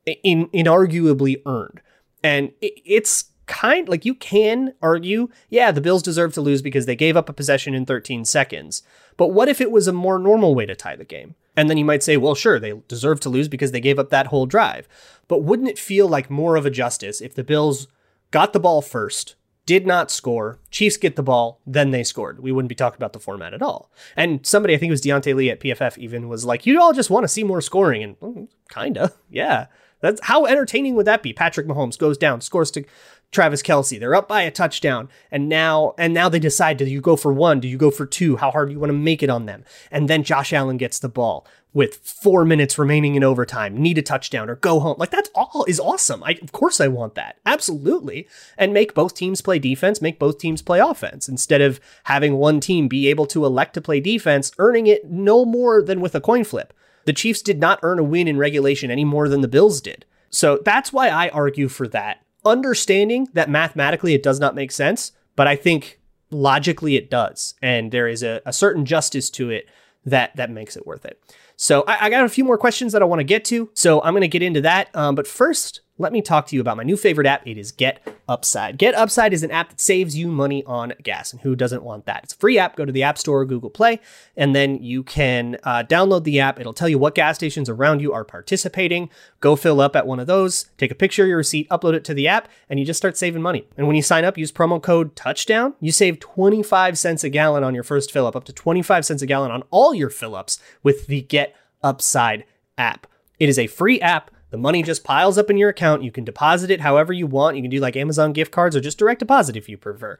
in 0.06 0.48
inarguably 0.50 1.42
earned. 1.46 1.82
And 2.24 2.52
it's 2.62 3.26
kind 3.48 3.90
like 3.90 4.06
you 4.06 4.16
can 4.16 4.74
argue, 4.82 5.28
yeah, 5.50 5.72
the 5.72 5.82
Bills 5.82 6.04
deserve 6.04 6.34
to 6.34 6.42
lose 6.42 6.62
because 6.62 6.86
they 6.86 6.96
gave 6.96 7.18
up 7.18 7.28
a 7.28 7.34
possession 7.34 7.74
in 7.74 7.86
13 7.86 8.24
seconds. 8.24 8.84
But 9.18 9.30
what 9.30 9.50
if 9.50 9.60
it 9.60 9.72
was 9.72 9.88
a 9.88 9.94
more 9.94 10.18
normal 10.18 10.56
way 10.56 10.66
to 10.66 10.76
tie 10.76 10.96
the 10.96 11.04
game? 11.04 11.36
And 11.58 11.70
then 11.70 11.78
you 11.78 11.84
might 11.84 12.04
say, 12.04 12.16
well, 12.16 12.36
sure, 12.36 12.60
they 12.60 12.74
deserve 12.88 13.20
to 13.22 13.30
lose 13.30 13.50
because 13.50 13.72
they 13.72 13.82
gave 13.82 14.00
up 14.00 14.10
that 14.10 14.28
whole 14.28 14.46
drive. 14.46 14.88
But 15.28 15.44
wouldn't 15.44 15.68
it 15.68 15.78
feel 15.78 16.08
like 16.08 16.30
more 16.30 16.56
of 16.56 16.66
a 16.66 16.72
justice 16.72 17.20
if 17.20 17.36
the 17.36 17.44
Bills 17.44 17.88
got 18.32 18.54
the 18.54 18.60
ball 18.60 18.82
first, 18.82 19.36
did 19.66 19.86
not 19.86 20.12
score, 20.12 20.60
Chiefs 20.72 20.98
get 20.98 21.16
the 21.16 21.24
ball, 21.24 21.62
then 21.66 21.92
they 21.92 22.04
scored? 22.04 22.40
We 22.40 22.52
wouldn't 22.52 22.70
be 22.70 22.76
talking 22.76 22.98
about 22.98 23.14
the 23.14 23.20
format 23.20 23.54
at 23.54 23.62
all. 23.62 23.92
And 24.16 24.46
somebody, 24.46 24.74
I 24.74 24.78
think 24.78 24.90
it 24.90 24.94
was 24.94 25.02
Deontay 25.02 25.36
Lee 25.36 25.50
at 25.50 25.60
PFF, 25.60 25.98
even 25.98 26.28
was 26.28 26.46
like, 26.46 26.66
you 26.66 26.82
all 26.82 26.94
just 26.94 27.10
want 27.10 27.24
to 27.24 27.28
see 27.28 27.44
more 27.44 27.62
scoring. 27.62 28.04
And 28.04 28.20
mm, 28.20 28.48
kinda, 28.70 29.14
yeah. 29.30 29.68
That's 30.02 30.20
how 30.24 30.46
entertaining 30.46 30.96
would 30.96 31.06
that 31.06 31.22
be? 31.22 31.32
Patrick 31.32 31.68
Mahomes 31.68 31.98
goes 31.98 32.18
down, 32.18 32.42
scores 32.42 32.72
to 32.72 32.84
Travis 33.32 33.62
Kelce. 33.62 34.00
They're 34.00 34.16
up 34.16 34.28
by 34.28 34.42
a 34.42 34.52
touchdown, 34.52 35.10
and 35.32 35.48
now 35.48 35.94
and 35.98 36.14
now 36.14 36.30
they 36.30 36.40
decide: 36.40 36.78
do 36.78 36.86
you 36.86 37.02
go 37.02 37.16
for 37.16 37.32
one? 37.32 37.60
Do 37.60 37.68
you 37.68 37.78
go 37.78 37.92
for 37.92 38.06
two? 38.06 38.38
How 38.38 38.52
hard 38.52 38.70
do 38.70 38.74
you 38.74 38.80
want 38.80 38.90
to 38.90 38.98
make 38.98 39.24
it 39.24 39.30
on 39.30 39.46
them? 39.46 39.64
And 39.90 40.10
then 40.10 40.24
Josh 40.24 40.54
Allen 40.54 40.78
gets 40.78 41.00
the 41.00 41.10
ball 41.10 41.48
with 41.74 41.96
four 41.98 42.44
minutes 42.44 42.78
remaining 42.78 43.16
in 43.16 43.24
overtime, 43.24 43.78
need 43.78 43.98
a 43.98 44.02
touchdown 44.02 44.50
or 44.50 44.58
go 44.58 44.80
home. 44.80 44.96
Like 44.98 45.12
that's 45.12 45.30
all 45.34 45.64
is 45.68 45.80
awesome. 45.80 46.24
I 46.24 46.38
of 46.42 46.52
course 46.52 46.82
I 46.82 46.88
want 46.90 47.16
that 47.16 47.38
absolutely, 47.46 48.28
and 48.58 48.74
make 48.74 48.94
both 48.94 49.16
teams 49.16 49.42
play 49.42 49.60
defense, 49.60 50.02
make 50.02 50.20
both 50.20 50.38
teams 50.38 50.62
play 50.62 50.80
offense 50.80 51.30
instead 51.30 51.62
of 51.62 51.80
having 52.06 52.36
one 52.36 52.60
team 52.60 52.88
be 52.88 53.08
able 53.08 53.26
to 53.28 53.46
elect 53.46 53.74
to 53.76 53.82
play 53.82 54.00
defense, 54.00 54.52
earning 54.58 54.88
it 54.88 55.10
no 55.10 55.46
more 55.46 55.82
than 55.82 56.02
with 56.02 56.16
a 56.16 56.22
coin 56.22 56.44
flip. 56.44 56.74
The 57.06 57.14
Chiefs 57.14 57.42
did 57.42 57.60
not 57.60 57.80
earn 57.82 57.98
a 57.98 58.04
win 58.04 58.28
in 58.28 58.38
regulation 58.38 58.92
any 58.92 59.06
more 59.06 59.28
than 59.28 59.42
the 59.42 59.48
Bills 59.48 59.82
did. 59.82 60.06
So 60.30 60.60
that's 60.64 60.94
why 60.94 61.10
I 61.10 61.30
argue 61.30 61.68
for 61.68 61.88
that 61.90 62.24
understanding 62.46 63.28
that 63.34 63.50
mathematically 63.50 64.14
it 64.14 64.24
does 64.24 64.40
not 64.40 64.56
make 64.56 64.72
sense, 64.72 65.12
but 65.36 65.48
I 65.48 65.56
think 65.56 66.00
logically 66.32 66.96
it 66.96 67.10
does. 67.10 67.56
And 67.62 67.92
there 67.92 68.08
is 68.08 68.24
a, 68.24 68.42
a 68.46 68.54
certain 68.54 68.86
justice 68.86 69.30
to 69.32 69.50
it 69.50 69.68
that 70.06 70.36
that 70.36 70.50
makes 70.50 70.76
it 70.76 70.88
worth 70.88 71.06
it. 71.06 71.22
So 71.56 71.84
I, 71.88 72.06
I 72.06 72.10
got 72.10 72.26
a 72.26 72.30
few 72.30 72.44
more 72.44 72.58
questions 72.58 72.92
that 72.94 73.02
I 73.02 73.06
want 73.06 73.20
to 73.20 73.24
get 73.24 73.46
to. 73.46 73.70
So 73.74 74.02
I'm 74.02 74.14
going 74.14 74.22
to 74.22 74.28
get 74.28 74.42
into 74.42 74.62
that. 74.62 74.90
Um, 74.96 75.14
but 75.14 75.28
first, 75.28 75.82
let 76.02 76.12
me 76.12 76.22
talk 76.22 76.48
to 76.48 76.56
you 76.56 76.62
about 76.62 76.78
my 76.78 76.84
new 76.84 76.98
favorite 76.98 77.28
app. 77.28 77.46
It 77.46 77.58
is 77.58 77.72
Get 77.72 78.06
Upside. 78.28 78.78
Get 78.78 78.96
Upside 78.96 79.34
is 79.34 79.44
an 79.44 79.52
app 79.52 79.70
that 79.70 79.80
saves 79.80 80.18
you 80.18 80.28
money 80.28 80.64
on 80.66 80.94
gas, 81.04 81.32
and 81.32 81.42
who 81.42 81.56
doesn't 81.56 81.84
want 81.84 82.06
that? 82.06 82.24
It's 82.24 82.34
a 82.34 82.38
free 82.38 82.58
app. 82.58 82.76
Go 82.76 82.86
to 82.86 82.92
the 82.92 83.04
App 83.04 83.18
Store 83.18 83.42
or 83.42 83.46
Google 83.46 83.70
Play, 83.70 84.00
and 84.36 84.56
then 84.56 84.82
you 84.82 85.04
can 85.04 85.58
uh, 85.64 85.84
download 85.88 86.24
the 86.24 86.40
app. 86.40 86.60
It'll 86.60 86.74
tell 86.74 86.90
you 86.90 86.98
what 86.98 87.16
gas 87.16 87.36
stations 87.36 87.70
around 87.70 88.02
you 88.02 88.12
are 88.14 88.26
participating. 88.26 89.10
Go 89.40 89.56
fill 89.56 89.80
up 89.80 89.96
at 89.96 90.08
one 90.08 90.20
of 90.20 90.28
those, 90.28 90.66
take 90.78 90.92
a 90.92 90.96
picture 90.96 91.24
of 91.24 91.30
your 91.30 91.38
receipt, 91.38 91.70
upload 91.70 91.94
it 91.94 92.04
to 92.06 92.14
the 92.14 92.28
app, 92.28 92.48
and 92.70 92.80
you 92.80 92.86
just 92.86 92.98
start 92.98 93.16
saving 93.16 93.42
money. 93.42 93.68
And 93.78 93.86
when 93.86 93.96
you 93.96 94.02
sign 94.02 94.26
up, 94.26 94.38
use 94.38 94.52
promo 94.52 94.82
code 94.82 95.16
Touchdown. 95.16 95.76
You 95.80 95.92
save 95.92 96.20
25 96.20 96.98
cents 96.98 97.24
a 97.24 97.30
gallon 97.30 97.64
on 97.64 97.76
your 97.76 97.84
first 97.84 98.12
fill 98.12 98.26
up, 98.26 98.36
up 98.36 98.46
to 98.46 98.54
25 98.54 99.06
cents 99.06 99.22
a 99.22 99.28
gallon 99.28 99.52
on 99.52 99.64
all 99.70 99.94
your 99.94 100.10
fill 100.10 100.36
ups 100.36 100.60
with 100.82 101.08
the 101.08 101.22
Get 101.22 101.56
Upside 101.84 102.44
app. 102.78 103.08
It 103.40 103.50
is 103.50 103.58
a 103.58 103.68
free 103.68 104.00
app 104.02 104.32
the 104.52 104.58
money 104.58 104.84
just 104.84 105.04
piles 105.04 105.38
up 105.38 105.50
in 105.50 105.58
your 105.58 105.70
account. 105.70 106.04
You 106.04 106.12
can 106.12 106.26
deposit 106.26 106.70
it 106.70 106.82
however 106.82 107.12
you 107.12 107.26
want. 107.26 107.56
You 107.56 107.64
can 107.64 107.72
do 107.72 107.80
like 107.80 107.96
Amazon 107.96 108.34
gift 108.34 108.52
cards 108.52 108.76
or 108.76 108.82
just 108.82 108.98
direct 108.98 109.20
deposit 109.20 109.56
if 109.56 109.68
you 109.68 109.78
prefer. 109.78 110.20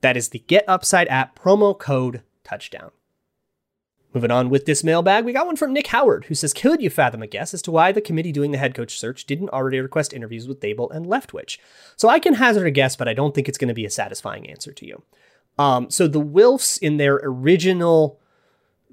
That 0.00 0.16
is 0.16 0.28
the 0.28 0.38
Get 0.38 0.64
Upside 0.68 1.08
app 1.08 1.38
promo 1.38 1.76
code 1.76 2.22
touchdown. 2.44 2.92
Moving 4.14 4.30
on 4.30 4.48
with 4.48 4.64
this 4.64 4.82
mailbag, 4.82 5.24
we 5.24 5.34
got 5.34 5.46
one 5.46 5.56
from 5.56 5.72
Nick 5.72 5.88
Howard 5.88 6.26
who 6.26 6.34
says, 6.34 6.54
Could 6.54 6.80
you 6.80 6.88
fathom 6.88 7.20
a 7.20 7.26
guess 7.26 7.52
as 7.52 7.60
to 7.62 7.70
why 7.70 7.92
the 7.92 8.00
committee 8.00 8.32
doing 8.32 8.52
the 8.52 8.58
head 8.58 8.74
coach 8.74 8.98
search 8.98 9.26
didn't 9.26 9.50
already 9.50 9.80
request 9.80 10.14
interviews 10.14 10.48
with 10.48 10.60
Daboll 10.60 10.90
and 10.94 11.04
Leftwich? 11.04 11.58
So 11.96 12.08
I 12.08 12.18
can 12.20 12.34
hazard 12.34 12.66
a 12.66 12.70
guess, 12.70 12.96
but 12.96 13.08
I 13.08 13.12
don't 13.12 13.34
think 13.34 13.48
it's 13.48 13.58
going 13.58 13.68
to 13.68 13.74
be 13.74 13.84
a 13.84 13.90
satisfying 13.90 14.48
answer 14.48 14.72
to 14.72 14.86
you. 14.86 15.02
Um, 15.58 15.90
so 15.90 16.06
the 16.06 16.22
Wilfs, 16.22 16.78
in 16.78 16.96
their 16.96 17.20
original 17.22 18.20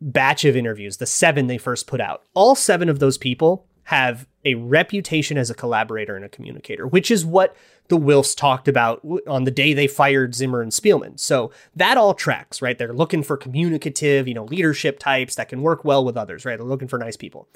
batch 0.02 0.44
of 0.44 0.58
interviews, 0.58 0.98
the 0.98 1.06
seven 1.06 1.48
they 1.48 1.60
first 1.60 1.88
put 1.88 2.02
out, 2.02 2.24
all 2.34 2.56
seven 2.56 2.90
of 2.90 3.00
those 3.00 3.18
people 3.18 3.68
have 3.86 4.28
a 4.44 4.56
reputation 4.56 5.38
as 5.38 5.50
a 5.50 5.56
collaborator 5.56 6.16
and 6.16 6.26
a 6.26 6.30
communicator, 6.30 6.88
which 6.88 7.10
is 7.10 7.26
what 7.26 7.56
the 7.88 7.98
Wilfs 7.98 8.36
talked 8.36 8.68
about 8.68 9.06
on 9.28 9.44
the 9.44 9.52
day 9.52 9.74
they 9.74 9.88
fired 9.88 10.34
Zimmer 10.34 10.62
and 10.62 10.72
Spielman. 10.72 11.20
So 11.20 11.52
that 11.76 11.98
all 11.98 12.16
tracks, 12.16 12.62
right? 12.62 12.78
They're 12.78 12.94
looking 12.94 13.22
for 13.22 13.38
communicative, 13.38 14.28
you 14.28 14.34
know, 14.34 14.46
leadership 14.46 14.98
types 14.98 15.36
that 15.36 15.50
can 15.50 15.62
work 15.62 15.86
well 15.86 16.04
with 16.04 16.18
others, 16.18 16.46
right? 16.46 16.58
They're 16.58 16.66
looking 16.68 16.88
for 16.88 16.98
nice 16.98 17.18
people. 17.18 17.48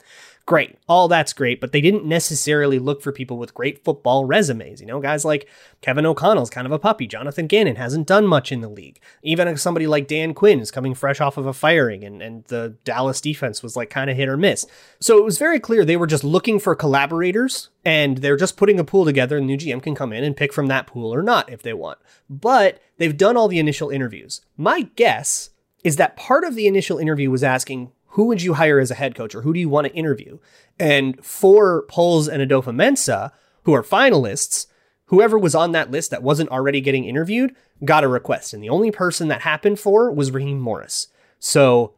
Great. 0.49 0.77
All 0.87 1.07
that's 1.07 1.31
great, 1.31 1.61
but 1.61 1.73
they 1.73 1.79
didn't 1.79 2.05
necessarily 2.05 2.79
look 2.79 3.03
for 3.03 3.11
people 3.11 3.37
with 3.37 3.53
great 3.53 3.85
football 3.85 4.25
resumes. 4.25 4.81
You 4.81 4.87
know, 4.87 4.99
guys 4.99 5.23
like 5.23 5.47
Kevin 5.81 6.07
O'Connell's 6.07 6.49
kind 6.49 6.65
of 6.65 6.71
a 6.71 6.79
puppy. 6.79 7.05
Jonathan 7.05 7.45
Gannon 7.45 7.75
hasn't 7.75 8.07
done 8.07 8.25
much 8.25 8.51
in 8.51 8.61
the 8.61 8.67
league. 8.67 8.99
Even 9.21 9.55
somebody 9.57 9.85
like 9.85 10.07
Dan 10.07 10.33
Quinn 10.33 10.59
is 10.59 10.71
coming 10.71 10.95
fresh 10.95 11.21
off 11.21 11.37
of 11.37 11.45
a 11.45 11.53
firing, 11.53 12.03
and, 12.03 12.23
and 12.23 12.45
the 12.45 12.75
Dallas 12.83 13.21
defense 13.21 13.61
was 13.61 13.75
like 13.75 13.91
kind 13.91 14.09
of 14.09 14.17
hit 14.17 14.27
or 14.27 14.37
miss. 14.37 14.65
So 14.99 15.19
it 15.19 15.23
was 15.23 15.37
very 15.37 15.59
clear 15.59 15.85
they 15.85 15.97
were 15.97 16.07
just 16.07 16.23
looking 16.23 16.57
for 16.57 16.73
collaborators 16.73 17.69
and 17.85 18.17
they're 18.17 18.35
just 18.35 18.57
putting 18.57 18.79
a 18.79 18.83
pool 18.83 19.05
together, 19.05 19.37
and 19.37 19.47
the 19.47 19.55
new 19.55 19.59
GM 19.59 19.83
can 19.83 19.93
come 19.93 20.11
in 20.11 20.23
and 20.23 20.35
pick 20.35 20.51
from 20.51 20.65
that 20.65 20.87
pool 20.87 21.13
or 21.13 21.21
not 21.21 21.51
if 21.51 21.61
they 21.61 21.73
want. 21.73 21.99
But 22.27 22.81
they've 22.97 23.15
done 23.15 23.37
all 23.37 23.49
the 23.49 23.59
initial 23.59 23.91
interviews. 23.91 24.41
My 24.57 24.89
guess 24.95 25.51
is 25.83 25.97
that 25.97 26.17
part 26.17 26.43
of 26.43 26.55
the 26.55 26.65
initial 26.65 26.97
interview 26.97 27.29
was 27.29 27.43
asking 27.43 27.91
who 28.09 28.25
would 28.25 28.41
you 28.41 28.55
hire 28.55 28.79
as 28.79 28.91
a 28.91 28.95
head 28.95 29.15
coach 29.15 29.35
or 29.35 29.41
who 29.41 29.53
do 29.53 29.59
you 29.59 29.69
want 29.69 29.87
to 29.87 29.93
interview? 29.93 30.39
And 30.79 31.23
for 31.23 31.83
Poles 31.83 32.27
and 32.27 32.41
Adofo-Mensah, 32.41 33.31
who 33.63 33.73
are 33.73 33.83
finalists, 33.83 34.67
whoever 35.05 35.37
was 35.37 35.55
on 35.55 35.71
that 35.73 35.91
list 35.91 36.11
that 36.11 36.23
wasn't 36.23 36.49
already 36.49 36.81
getting 36.81 37.05
interviewed 37.05 37.55
got 37.85 38.03
a 38.03 38.07
request. 38.07 38.53
And 38.53 38.63
the 38.63 38.69
only 38.69 38.91
person 38.91 39.27
that 39.27 39.41
happened 39.41 39.79
for 39.79 40.11
was 40.11 40.31
Raheem 40.31 40.59
Morris. 40.59 41.07
So 41.39 41.93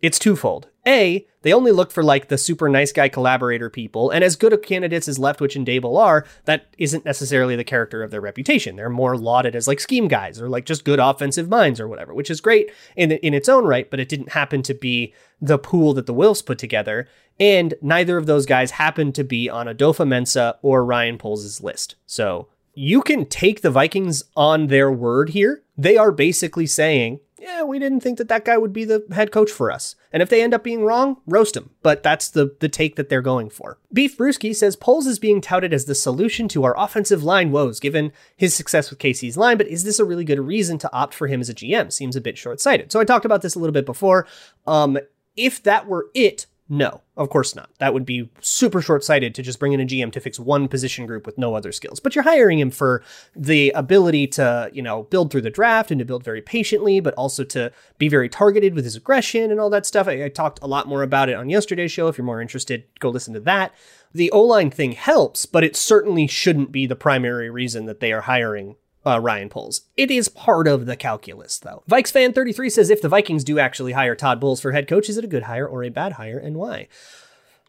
it's 0.00 0.18
twofold. 0.18 0.68
A, 0.86 1.26
they 1.42 1.52
only 1.52 1.70
look 1.70 1.90
for 1.90 2.02
like 2.02 2.28
the 2.28 2.38
super 2.38 2.68
nice 2.68 2.92
guy 2.92 3.08
collaborator 3.08 3.68
people, 3.68 4.10
and 4.10 4.24
as 4.24 4.36
good 4.36 4.52
of 4.52 4.62
candidates 4.62 5.06
as 5.06 5.18
Leftwich 5.18 5.54
and 5.54 5.66
Daboll 5.66 5.98
are, 5.98 6.24
that 6.46 6.74
isn't 6.78 7.04
necessarily 7.04 7.56
the 7.56 7.64
character 7.64 8.02
of 8.02 8.10
their 8.10 8.20
reputation. 8.20 8.76
They're 8.76 8.88
more 8.88 9.16
lauded 9.16 9.54
as 9.54 9.68
like 9.68 9.80
scheme 9.80 10.08
guys 10.08 10.40
or 10.40 10.48
like 10.48 10.64
just 10.64 10.84
good 10.84 10.98
offensive 10.98 11.48
minds 11.48 11.78
or 11.78 11.88
whatever, 11.88 12.14
which 12.14 12.30
is 12.30 12.40
great 12.40 12.70
in 12.96 13.12
in 13.12 13.34
its 13.34 13.48
own 13.48 13.64
right, 13.64 13.90
but 13.90 14.00
it 14.00 14.08
didn't 14.08 14.32
happen 14.32 14.62
to 14.62 14.74
be 14.74 15.12
the 15.40 15.58
pool 15.58 15.92
that 15.94 16.06
the 16.06 16.14
Wilfs 16.14 16.44
put 16.44 16.58
together, 16.58 17.06
and 17.38 17.74
neither 17.82 18.16
of 18.16 18.26
those 18.26 18.46
guys 18.46 18.72
happened 18.72 19.14
to 19.16 19.24
be 19.24 19.48
on 19.50 19.66
Adofo-Mensah 19.66 20.56
or 20.62 20.84
Ryan 20.84 21.18
Poles' 21.18 21.62
list. 21.62 21.96
So 22.06 22.48
you 22.74 23.02
can 23.02 23.26
take 23.26 23.60
the 23.60 23.70
Vikings 23.70 24.22
on 24.36 24.68
their 24.68 24.90
word 24.90 25.30
here. 25.30 25.62
They 25.76 25.96
are 25.96 26.12
basically 26.12 26.66
saying 26.66 27.20
yeah, 27.38 27.62
we 27.62 27.78
didn't 27.78 28.00
think 28.00 28.18
that 28.18 28.28
that 28.28 28.44
guy 28.44 28.58
would 28.58 28.72
be 28.72 28.84
the 28.84 29.04
head 29.12 29.30
coach 29.30 29.50
for 29.50 29.70
us. 29.70 29.94
And 30.12 30.22
if 30.22 30.28
they 30.28 30.42
end 30.42 30.54
up 30.54 30.64
being 30.64 30.84
wrong, 30.84 31.18
roast 31.26 31.56
him. 31.56 31.70
But 31.82 32.02
that's 32.02 32.28
the 32.28 32.56
the 32.60 32.68
take 32.68 32.96
that 32.96 33.08
they're 33.08 33.22
going 33.22 33.50
for. 33.50 33.78
Beef 33.92 34.16
Brewski 34.16 34.54
says 34.54 34.76
Poles 34.76 35.06
is 35.06 35.18
being 35.18 35.40
touted 35.40 35.72
as 35.72 35.84
the 35.84 35.94
solution 35.94 36.48
to 36.48 36.64
our 36.64 36.78
offensive 36.78 37.22
line 37.22 37.52
woes, 37.52 37.80
given 37.80 38.12
his 38.36 38.54
success 38.54 38.90
with 38.90 38.98
KC's 38.98 39.36
line. 39.36 39.56
But 39.56 39.68
is 39.68 39.84
this 39.84 39.98
a 39.98 40.04
really 40.04 40.24
good 40.24 40.40
reason 40.40 40.78
to 40.78 40.92
opt 40.92 41.14
for 41.14 41.26
him 41.26 41.40
as 41.40 41.48
a 41.48 41.54
GM? 41.54 41.92
Seems 41.92 42.16
a 42.16 42.20
bit 42.20 42.38
short 42.38 42.60
sighted. 42.60 42.90
So 42.92 43.00
I 43.00 43.04
talked 43.04 43.24
about 43.24 43.42
this 43.42 43.54
a 43.54 43.58
little 43.58 43.72
bit 43.72 43.86
before. 43.86 44.26
Um, 44.66 44.98
if 45.36 45.62
that 45.62 45.86
were 45.86 46.08
it, 46.14 46.46
no, 46.70 47.00
of 47.16 47.30
course 47.30 47.54
not. 47.54 47.70
That 47.78 47.94
would 47.94 48.04
be 48.04 48.28
super 48.40 48.82
short 48.82 49.02
sighted 49.02 49.34
to 49.34 49.42
just 49.42 49.58
bring 49.58 49.72
in 49.72 49.80
a 49.80 49.86
GM 49.86 50.12
to 50.12 50.20
fix 50.20 50.38
one 50.38 50.68
position 50.68 51.06
group 51.06 51.24
with 51.24 51.38
no 51.38 51.54
other 51.54 51.72
skills. 51.72 51.98
But 51.98 52.14
you're 52.14 52.24
hiring 52.24 52.58
him 52.58 52.70
for 52.70 53.02
the 53.34 53.70
ability 53.70 54.26
to, 54.28 54.70
you 54.74 54.82
know, 54.82 55.04
build 55.04 55.30
through 55.30 55.40
the 55.40 55.50
draft 55.50 55.90
and 55.90 55.98
to 55.98 56.04
build 56.04 56.24
very 56.24 56.42
patiently, 56.42 57.00
but 57.00 57.14
also 57.14 57.42
to 57.44 57.72
be 57.96 58.08
very 58.08 58.28
targeted 58.28 58.74
with 58.74 58.84
his 58.84 58.96
aggression 58.96 59.50
and 59.50 59.58
all 59.58 59.70
that 59.70 59.86
stuff. 59.86 60.08
I, 60.08 60.24
I 60.24 60.28
talked 60.28 60.58
a 60.60 60.66
lot 60.66 60.86
more 60.86 61.02
about 61.02 61.30
it 61.30 61.36
on 61.36 61.48
yesterday's 61.48 61.90
show. 61.90 62.08
If 62.08 62.18
you're 62.18 62.24
more 62.26 62.42
interested, 62.42 62.84
go 62.98 63.08
listen 63.08 63.32
to 63.32 63.40
that. 63.40 63.72
The 64.12 64.30
O 64.30 64.42
line 64.42 64.70
thing 64.70 64.92
helps, 64.92 65.46
but 65.46 65.64
it 65.64 65.74
certainly 65.74 66.26
shouldn't 66.26 66.70
be 66.70 66.86
the 66.86 66.96
primary 66.96 67.48
reason 67.48 67.86
that 67.86 68.00
they 68.00 68.12
are 68.12 68.22
hiring 68.22 68.76
uh, 69.08 69.18
Ryan 69.18 69.48
Poles. 69.48 69.82
It 69.96 70.10
is 70.10 70.28
part 70.28 70.68
of 70.68 70.86
the 70.86 70.96
calculus, 70.96 71.58
though. 71.58 71.82
Vikes 71.88 72.12
fan 72.12 72.32
33 72.32 72.70
says 72.70 72.90
if 72.90 73.02
the 73.02 73.08
Vikings 73.08 73.44
do 73.44 73.58
actually 73.58 73.92
hire 73.92 74.14
Todd 74.14 74.40
Bowles 74.40 74.60
for 74.60 74.72
head 74.72 74.86
coach, 74.86 75.08
is 75.08 75.16
it 75.16 75.24
a 75.24 75.28
good 75.28 75.44
hire 75.44 75.66
or 75.66 75.82
a 75.82 75.88
bad 75.88 76.12
hire, 76.12 76.38
and 76.38 76.56
why? 76.56 76.88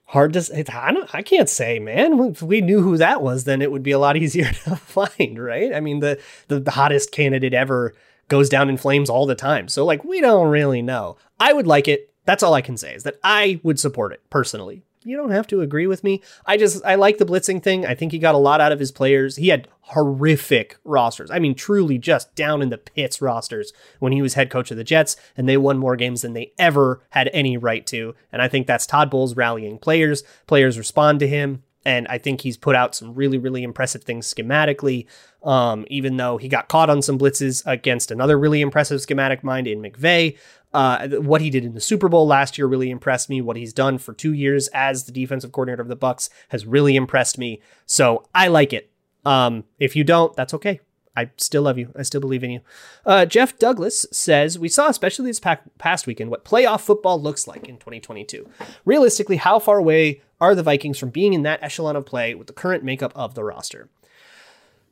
Hard 0.08 0.34
to 0.34 0.42
say. 0.42 0.66
I, 0.74 0.92
don't, 0.92 1.14
I 1.14 1.22
can't 1.22 1.50
say, 1.50 1.80
man. 1.80 2.20
If 2.20 2.42
we 2.42 2.62
knew 2.62 2.82
who 2.82 2.98
that 2.98 3.22
was, 3.22 3.44
then 3.44 3.62
it 3.62 3.72
would 3.72 3.84
be 3.84 3.92
a 3.92 4.00
lot 4.00 4.18
easier 4.18 4.52
to 4.52 4.76
find, 4.76 5.42
right? 5.42 5.74
I 5.74 5.80
mean, 5.80 6.00
the, 6.00 6.20
the, 6.48 6.60
the 6.60 6.72
hottest 6.72 7.12
candidate 7.12 7.54
ever 7.54 7.96
goes 8.28 8.50
down 8.50 8.70
in 8.70 8.78
flames 8.78 9.10
all 9.10 9.26
the 9.26 9.36
time. 9.36 9.68
So, 9.68 9.86
like, 9.86 10.04
we 10.04 10.22
don't 10.22 10.50
really 10.50 10.82
know. 10.82 11.18
I 11.40 11.54
would 11.54 11.68
like 11.68 11.88
it. 11.88 12.14
That's 12.26 12.44
all 12.44 12.54
I 12.54 12.62
can 12.62 12.78
say 12.78 12.94
is 12.94 13.04
that 13.04 13.20
I 13.24 13.60
would 13.64 13.80
support 13.80 14.14
it 14.14 14.22
personally 14.30 14.84
you 15.04 15.16
don't 15.16 15.32
have 15.32 15.48
to 15.48 15.62
agree 15.62 15.88
with 15.88 16.04
me. 16.04 16.22
I 16.46 16.58
just 16.58 16.84
I 16.86 16.96
like 16.96 17.18
the 17.18 17.26
blitzing 17.26 17.64
thing. 17.64 17.86
I 17.86 17.96
think 17.96 18.12
he 18.12 18.20
got 18.20 18.36
a 18.36 18.40
lot 18.40 18.62
out 18.62 18.72
of 18.72 18.80
his 18.80 18.92
players. 18.92 19.38
He 19.38 19.48
had 19.48 19.68
horrific 19.82 20.78
rosters. 20.84 21.32
I 21.32 21.40
mean, 21.40 21.56
truly 21.56 21.98
just 21.98 22.36
down 22.36 22.62
in 22.62 22.70
the 22.70 22.78
pits 22.78 23.22
rosters 23.22 23.72
when 24.00 24.12
he 24.12 24.22
was 24.22 24.34
head 24.34 24.50
coach 24.50 24.72
of 24.72 24.78
the 24.78 24.84
Jets, 24.84 25.16
and 25.38 25.48
they 25.48 25.58
won 25.58 25.78
more 25.78 25.96
games 25.96 26.22
than 26.22 26.34
they 26.34 26.54
ever 26.58 27.02
had 27.12 27.30
any 27.34 27.58
right 27.58 27.86
to. 27.88 28.14
And 28.32 28.42
I 28.42 28.48
think 28.48 28.68
that's 28.68 28.86
Todd 28.86 29.10
Bowles 29.10 29.36
rallying 29.36 29.80
players. 29.80 30.24
Players 30.48 30.78
respond 30.78 31.20
to 31.22 31.28
him. 31.28 31.64
And 31.86 32.08
I 32.10 32.18
think 32.18 32.42
he's 32.42 32.58
put 32.58 32.76
out 32.76 32.94
some 32.94 33.16
really, 33.16 33.38
really 33.38 33.64
impressive 33.64 34.04
things 34.04 34.32
schematically. 34.32 35.06
Um, 35.44 35.86
even 35.90 36.18
though 36.18 36.38
he 36.38 36.50
got 36.50 36.68
caught 36.68 36.90
on 36.90 37.02
some 37.02 37.18
blitzes 37.18 37.64
against 37.66 38.12
another 38.12 38.38
really 38.38 38.62
impressive 38.62 39.02
schematic 39.02 39.44
mind 39.44 39.68
in 39.68 39.82
McVay. 39.82 40.38
Uh, 40.74 41.08
what 41.08 41.42
he 41.42 41.50
did 41.50 41.66
in 41.66 41.74
the 41.74 41.82
Super 41.82 42.10
Bowl 42.10 42.28
last 42.28 42.58
year 42.58 42.68
really 42.68 42.90
impressed 42.90 43.30
me. 43.30 43.42
What 43.42 43.58
he's 43.58 43.74
done 43.74 43.98
for 43.98 44.14
two 44.14 44.34
years 44.34 44.68
as 44.74 45.06
the 45.06 45.12
defensive 45.12 45.52
coordinator 45.52 45.82
of 45.82 45.88
the 45.88 45.96
Bucks 45.96 46.30
has 46.50 46.66
really 46.66 46.96
impressed 46.96 47.38
me. 47.38 47.62
So 47.86 48.28
I 48.36 48.50
like 48.50 48.74
it. 48.74 48.92
Um, 49.26 49.64
if 49.80 49.96
you 49.96 50.04
don't, 50.04 50.36
that's 50.36 50.54
okay. 50.54 50.80
I 51.16 51.32
still 51.38 51.64
love 51.64 51.78
you. 51.78 51.92
I 51.98 52.04
still 52.04 52.22
believe 52.22 52.44
in 52.44 52.52
you. 52.52 52.62
Uh, 53.06 53.26
Jeff 53.26 53.58
Douglas 53.60 54.06
says 54.12 54.58
we 54.58 54.70
saw, 54.70 54.88
especially 54.88 55.26
this 55.26 55.40
past 55.40 56.08
weekend, 56.08 56.30
what 56.30 56.46
playoff 56.46 56.82
football 56.82 57.22
looks 57.22 57.48
like 57.48 57.68
in 57.68 57.78
2022. 57.78 58.48
Realistically, 58.86 59.38
how 59.38 59.60
far 59.60 59.78
away 59.78 60.22
are 60.40 60.56
the 60.56 60.64
Vikings 60.64 60.98
from 60.98 61.10
being 61.10 61.34
in 61.34 61.44
that 61.44 61.62
echelon 61.62 61.96
of 61.96 62.06
play 62.06 62.36
with 62.36 62.48
the 62.48 62.54
current 62.54 62.84
makeup 62.84 63.12
of 63.16 63.36
the 63.36 63.44
roster? 63.44 63.90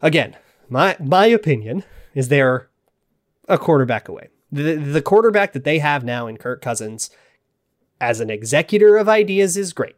Again, 0.01 0.35
my 0.69 0.97
my 0.99 1.27
opinion 1.27 1.83
is 2.13 2.27
they're 2.27 2.69
a 3.47 3.57
quarterback 3.57 4.09
away 4.09 4.29
the 4.51 4.75
the 4.75 5.01
quarterback 5.01 5.53
that 5.53 5.63
they 5.63 5.79
have 5.79 6.03
now 6.03 6.27
in 6.27 6.37
Kirk 6.37 6.61
Cousins 6.61 7.09
as 7.99 8.19
an 8.19 8.29
executor 8.29 8.97
of 8.97 9.09
ideas 9.09 9.57
is 9.57 9.73
great. 9.73 9.95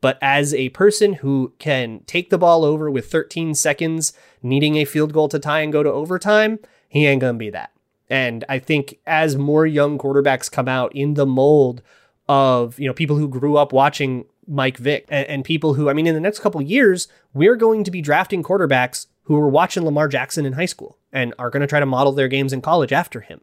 But 0.00 0.18
as 0.22 0.54
a 0.54 0.68
person 0.70 1.14
who 1.14 1.52
can 1.58 2.00
take 2.06 2.30
the 2.30 2.38
ball 2.38 2.64
over 2.64 2.90
with 2.90 3.10
13 3.10 3.54
seconds, 3.54 4.12
needing 4.42 4.76
a 4.76 4.84
field 4.84 5.12
goal 5.12 5.28
to 5.28 5.38
tie 5.38 5.60
and 5.60 5.72
go 5.72 5.82
to 5.82 5.92
overtime, 5.92 6.60
he 6.88 7.06
ain't 7.06 7.20
going 7.20 7.34
to 7.34 7.38
be 7.38 7.50
that. 7.50 7.72
And 8.08 8.44
I 8.48 8.58
think 8.58 8.98
as 9.06 9.36
more 9.36 9.66
young 9.66 9.98
quarterbacks 9.98 10.50
come 10.50 10.68
out 10.68 10.94
in 10.94 11.14
the 11.14 11.26
mold 11.26 11.82
of, 12.28 12.78
you 12.78 12.86
know, 12.86 12.94
people 12.94 13.16
who 13.16 13.28
grew 13.28 13.56
up 13.56 13.72
watching 13.72 14.24
Mike 14.46 14.78
Vick 14.78 15.04
and, 15.08 15.26
and 15.26 15.44
people 15.44 15.74
who, 15.74 15.90
I 15.90 15.92
mean, 15.92 16.06
in 16.06 16.14
the 16.14 16.20
next 16.20 16.38
couple 16.38 16.62
years, 16.62 17.08
we're 17.34 17.56
going 17.56 17.84
to 17.84 17.90
be 17.90 18.00
drafting 18.00 18.42
quarterbacks 18.42 19.06
who 19.24 19.34
were 19.34 19.48
watching 19.48 19.84
Lamar 19.84 20.08
Jackson 20.08 20.46
in 20.46 20.54
high 20.54 20.66
school 20.66 20.96
and 21.12 21.34
are 21.38 21.50
going 21.50 21.60
to 21.60 21.66
try 21.66 21.80
to 21.80 21.86
model 21.86 22.12
their 22.12 22.28
games 22.28 22.52
in 22.52 22.62
college 22.62 22.92
after 22.92 23.20
him. 23.20 23.40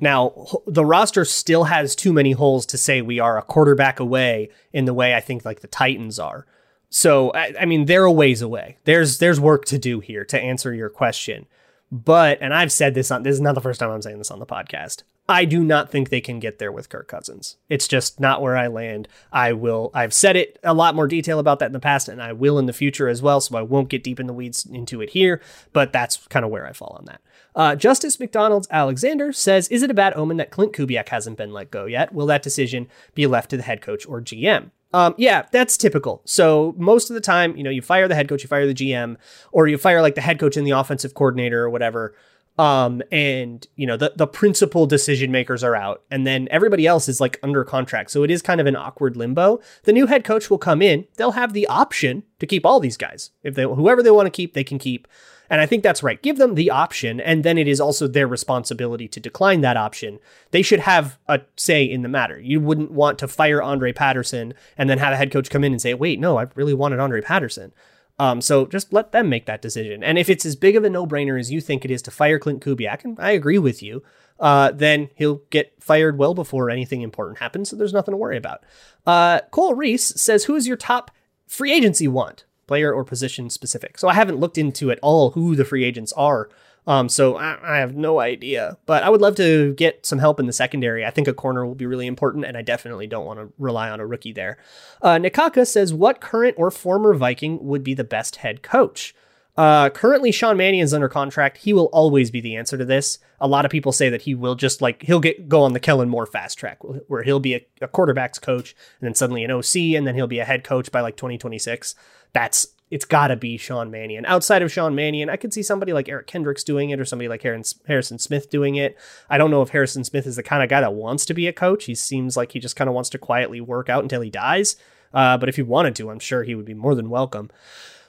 Now, 0.00 0.46
the 0.66 0.84
roster 0.84 1.24
still 1.24 1.64
has 1.64 1.94
too 1.94 2.12
many 2.12 2.32
holes 2.32 2.66
to 2.66 2.78
say 2.78 3.00
we 3.00 3.20
are 3.20 3.38
a 3.38 3.42
quarterback 3.42 4.00
away 4.00 4.50
in 4.72 4.84
the 4.84 4.94
way 4.94 5.14
I 5.14 5.20
think 5.20 5.44
like 5.44 5.60
the 5.60 5.68
Titans 5.68 6.18
are. 6.18 6.46
So, 6.90 7.30
I, 7.32 7.54
I 7.60 7.64
mean, 7.64 7.86
they're 7.86 8.04
a 8.04 8.12
ways 8.12 8.42
away. 8.42 8.78
There's 8.84 9.18
there's 9.18 9.40
work 9.40 9.64
to 9.66 9.78
do 9.78 10.00
here 10.00 10.24
to 10.26 10.40
answer 10.40 10.74
your 10.74 10.88
question. 10.88 11.46
But, 11.90 12.38
and 12.40 12.52
I've 12.52 12.72
said 12.72 12.94
this 12.94 13.10
on 13.10 13.22
this 13.22 13.34
is 13.34 13.40
not 13.40 13.54
the 13.54 13.60
first 13.60 13.78
time 13.78 13.90
I'm 13.90 14.02
saying 14.02 14.18
this 14.18 14.30
on 14.30 14.40
the 14.40 14.46
podcast. 14.46 15.02
I 15.28 15.46
do 15.46 15.64
not 15.64 15.90
think 15.90 16.08
they 16.08 16.20
can 16.20 16.38
get 16.38 16.58
there 16.58 16.72
with 16.72 16.90
Kirk 16.90 17.08
Cousins. 17.08 17.56
It's 17.68 17.88
just 17.88 18.20
not 18.20 18.42
where 18.42 18.56
I 18.56 18.66
land. 18.66 19.08
I 19.32 19.54
will, 19.54 19.90
I've 19.94 20.12
said 20.12 20.36
it 20.36 20.58
a 20.62 20.74
lot 20.74 20.94
more 20.94 21.06
detail 21.06 21.38
about 21.38 21.60
that 21.60 21.66
in 21.66 21.72
the 21.72 21.80
past, 21.80 22.08
and 22.08 22.20
I 22.20 22.32
will 22.32 22.58
in 22.58 22.66
the 22.66 22.74
future 22.74 23.08
as 23.08 23.22
well. 23.22 23.40
So 23.40 23.56
I 23.56 23.62
won't 23.62 23.88
get 23.88 24.04
deep 24.04 24.20
in 24.20 24.26
the 24.26 24.34
weeds 24.34 24.66
into 24.66 25.00
it 25.00 25.10
here, 25.10 25.40
but 25.72 25.92
that's 25.92 26.18
kind 26.28 26.44
of 26.44 26.50
where 26.50 26.66
I 26.66 26.72
fall 26.72 26.96
on 26.98 27.06
that. 27.06 27.22
Uh, 27.54 27.76
Justice 27.76 28.18
McDonald's 28.18 28.66
Alexander 28.70 29.32
says, 29.32 29.68
Is 29.68 29.82
it 29.82 29.90
a 29.90 29.94
bad 29.94 30.14
omen 30.16 30.36
that 30.38 30.50
Clint 30.50 30.72
Kubiak 30.72 31.08
hasn't 31.08 31.36
been 31.36 31.52
let 31.52 31.70
go 31.70 31.86
yet? 31.86 32.12
Will 32.12 32.26
that 32.26 32.42
decision 32.42 32.88
be 33.14 33.26
left 33.26 33.50
to 33.50 33.56
the 33.56 33.62
head 33.62 33.80
coach 33.80 34.06
or 34.06 34.20
GM? 34.20 34.70
Um, 34.92 35.14
yeah, 35.18 35.46
that's 35.50 35.76
typical. 35.76 36.22
So 36.24 36.74
most 36.78 37.10
of 37.10 37.14
the 37.14 37.20
time, 37.20 37.56
you 37.56 37.64
know, 37.64 37.70
you 37.70 37.82
fire 37.82 38.06
the 38.06 38.14
head 38.14 38.28
coach, 38.28 38.42
you 38.44 38.48
fire 38.48 38.66
the 38.66 38.74
GM, 38.74 39.16
or 39.50 39.66
you 39.66 39.76
fire 39.76 40.00
like 40.00 40.14
the 40.14 40.20
head 40.20 40.38
coach 40.38 40.56
and 40.56 40.64
the 40.64 40.70
offensive 40.70 41.14
coordinator 41.14 41.64
or 41.64 41.70
whatever. 41.70 42.14
Um, 42.56 43.02
and 43.10 43.66
you 43.74 43.86
know, 43.86 43.96
the 43.96 44.12
the 44.14 44.28
principal 44.28 44.86
decision 44.86 45.32
makers 45.32 45.64
are 45.64 45.74
out, 45.74 46.04
and 46.12 46.24
then 46.24 46.46
everybody 46.52 46.86
else 46.86 47.08
is 47.08 47.20
like 47.20 47.40
under 47.42 47.64
contract. 47.64 48.12
So 48.12 48.22
it 48.22 48.30
is 48.30 48.42
kind 48.42 48.60
of 48.60 48.68
an 48.68 48.76
awkward 48.76 49.16
limbo. 49.16 49.60
The 49.82 49.92
new 49.92 50.06
head 50.06 50.22
coach 50.22 50.48
will 50.48 50.58
come 50.58 50.80
in, 50.80 51.06
they'll 51.16 51.32
have 51.32 51.52
the 51.52 51.66
option 51.66 52.22
to 52.38 52.46
keep 52.46 52.64
all 52.64 52.78
these 52.78 52.96
guys. 52.96 53.30
If 53.42 53.56
they 53.56 53.64
whoever 53.64 54.04
they 54.04 54.12
want 54.12 54.26
to 54.26 54.30
keep, 54.30 54.54
they 54.54 54.64
can 54.64 54.78
keep. 54.78 55.08
And 55.50 55.60
I 55.60 55.66
think 55.66 55.82
that's 55.82 56.02
right. 56.02 56.22
Give 56.22 56.38
them 56.38 56.54
the 56.54 56.70
option, 56.70 57.20
and 57.20 57.44
then 57.44 57.58
it 57.58 57.68
is 57.68 57.80
also 57.80 58.06
their 58.06 58.26
responsibility 58.26 59.08
to 59.08 59.20
decline 59.20 59.60
that 59.60 59.76
option. 59.76 60.18
They 60.50 60.62
should 60.62 60.80
have 60.80 61.18
a 61.28 61.42
say 61.56 61.84
in 61.84 62.02
the 62.02 62.08
matter. 62.08 62.40
You 62.40 62.60
wouldn't 62.60 62.90
want 62.90 63.18
to 63.18 63.28
fire 63.28 63.62
Andre 63.62 63.92
Patterson 63.92 64.54
and 64.78 64.88
then 64.88 64.98
have 64.98 65.12
a 65.12 65.16
head 65.16 65.30
coach 65.30 65.50
come 65.50 65.64
in 65.64 65.72
and 65.72 65.82
say, 65.82 65.94
wait, 65.94 66.18
no, 66.18 66.38
I 66.38 66.46
really 66.54 66.74
wanted 66.74 66.98
Andre 66.98 67.20
Patterson. 67.20 67.72
Um, 68.18 68.40
so 68.40 68.66
just 68.66 68.92
let 68.92 69.12
them 69.12 69.28
make 69.28 69.46
that 69.46 69.62
decision. 69.62 70.04
And 70.04 70.18
if 70.18 70.28
it's 70.28 70.46
as 70.46 70.56
big 70.56 70.76
of 70.76 70.84
a 70.84 70.90
no 70.90 71.06
brainer 71.06 71.38
as 71.38 71.50
you 71.50 71.60
think 71.60 71.84
it 71.84 71.90
is 71.90 72.02
to 72.02 72.10
fire 72.10 72.38
Clint 72.38 72.62
Kubiak, 72.62 73.04
and 73.04 73.18
I 73.18 73.32
agree 73.32 73.58
with 73.58 73.82
you, 73.82 74.02
uh, 74.38 74.70
then 74.72 75.10
he'll 75.14 75.42
get 75.50 75.72
fired 75.80 76.18
well 76.18 76.34
before 76.34 76.70
anything 76.70 77.02
important 77.02 77.38
happens. 77.38 77.70
So 77.70 77.76
there's 77.76 77.92
nothing 77.92 78.12
to 78.12 78.16
worry 78.18 78.36
about. 78.36 78.62
Uh, 79.06 79.40
Cole 79.50 79.74
Reese 79.74 80.06
says, 80.20 80.44
Who 80.44 80.54
is 80.54 80.66
your 80.66 80.76
top 80.76 81.10
free 81.46 81.72
agency 81.72 82.08
want? 82.08 82.44
Player 82.66 82.92
or 82.92 83.04
position 83.04 83.50
specific. 83.50 83.98
So 83.98 84.08
I 84.08 84.14
haven't 84.14 84.40
looked 84.40 84.58
into 84.58 84.90
at 84.90 84.98
all 85.02 85.30
who 85.30 85.56
the 85.56 85.64
free 85.64 85.84
agents 85.84 86.12
are. 86.12 86.48
Um, 86.86 87.08
so 87.08 87.36
I, 87.36 87.58
I, 87.62 87.78
have 87.78 87.96
no 87.96 88.20
idea, 88.20 88.76
but 88.84 89.02
I 89.02 89.08
would 89.08 89.22
love 89.22 89.36
to 89.36 89.72
get 89.72 90.04
some 90.04 90.18
help 90.18 90.38
in 90.38 90.46
the 90.46 90.52
secondary. 90.52 91.02
I 91.04 91.10
think 91.10 91.26
a 91.26 91.32
corner 91.32 91.64
will 91.64 91.74
be 91.74 91.86
really 91.86 92.06
important, 92.06 92.44
and 92.44 92.58
I 92.58 92.62
definitely 92.62 93.06
don't 93.06 93.24
want 93.24 93.40
to 93.40 93.50
rely 93.58 93.88
on 93.88 94.00
a 94.00 94.06
rookie 94.06 94.32
there. 94.32 94.58
Uh, 95.00 95.14
Nikaka 95.16 95.66
says, 95.66 95.94
"What 95.94 96.20
current 96.20 96.56
or 96.58 96.70
former 96.70 97.14
Viking 97.14 97.64
would 97.64 97.84
be 97.84 97.94
the 97.94 98.04
best 98.04 98.36
head 98.36 98.62
coach?" 98.62 99.14
Uh, 99.56 99.88
currently, 99.90 100.32
Sean 100.32 100.56
Mannion 100.56 100.82
is 100.82 100.92
under 100.92 101.08
contract. 101.08 101.58
He 101.58 101.72
will 101.72 101.86
always 101.86 102.30
be 102.30 102.40
the 102.40 102.56
answer 102.56 102.76
to 102.76 102.84
this. 102.84 103.18
A 103.40 103.46
lot 103.46 103.64
of 103.64 103.70
people 103.70 103.92
say 103.92 104.08
that 104.08 104.22
he 104.22 104.34
will 104.34 104.56
just 104.56 104.82
like 104.82 105.02
he'll 105.02 105.20
get 105.20 105.48
go 105.48 105.62
on 105.62 105.74
the 105.74 105.80
Kellen 105.80 106.08
Moore 106.08 106.26
fast 106.26 106.58
track, 106.58 106.78
where 106.82 107.22
he'll 107.22 107.40
be 107.40 107.54
a, 107.54 107.66
a 107.80 107.88
quarterbacks 107.88 108.40
coach 108.40 108.74
and 109.00 109.06
then 109.06 109.14
suddenly 109.14 109.44
an 109.44 109.52
OC, 109.52 109.76
and 109.96 110.06
then 110.06 110.16
he'll 110.16 110.26
be 110.26 110.40
a 110.40 110.44
head 110.44 110.64
coach 110.64 110.90
by 110.90 111.00
like 111.00 111.16
2026 111.16 111.94
that's 112.34 112.66
it's 112.90 113.06
got 113.06 113.28
to 113.28 113.36
be 113.36 113.56
Sean 113.56 113.90
Mannion. 113.90 114.26
Outside 114.26 114.60
of 114.60 114.70
Sean 114.70 114.94
Mannion, 114.94 115.30
I 115.30 115.36
could 115.36 115.54
see 115.54 115.62
somebody 115.62 115.92
like 115.92 116.08
Eric 116.08 116.26
Kendricks 116.26 116.62
doing 116.62 116.90
it 116.90 117.00
or 117.00 117.04
somebody 117.04 117.28
like 117.28 117.42
Harrison 117.42 118.18
Smith 118.18 118.50
doing 118.50 118.76
it. 118.76 118.96
I 119.30 119.38
don't 119.38 119.50
know 119.50 119.62
if 119.62 119.70
Harrison 119.70 120.04
Smith 120.04 120.26
is 120.26 120.36
the 120.36 120.42
kind 120.42 120.62
of 120.62 120.68
guy 120.68 120.82
that 120.82 120.94
wants 120.94 121.24
to 121.26 121.34
be 121.34 121.46
a 121.46 121.52
coach. 121.52 121.86
He 121.86 121.94
seems 121.94 122.36
like 122.36 122.52
he 122.52 122.60
just 122.60 122.76
kind 122.76 122.86
of 122.86 122.94
wants 122.94 123.10
to 123.10 123.18
quietly 123.18 123.60
work 123.60 123.88
out 123.88 124.02
until 124.02 124.20
he 124.20 124.30
dies. 124.30 124.76
Uh, 125.14 125.38
but 125.38 125.48
if 125.48 125.56
he 125.56 125.62
wanted 125.62 125.96
to, 125.96 126.10
I'm 126.10 126.20
sure 126.20 126.42
he 126.42 126.54
would 126.54 126.66
be 126.66 126.74
more 126.74 126.94
than 126.94 127.08
welcome. 127.08 127.50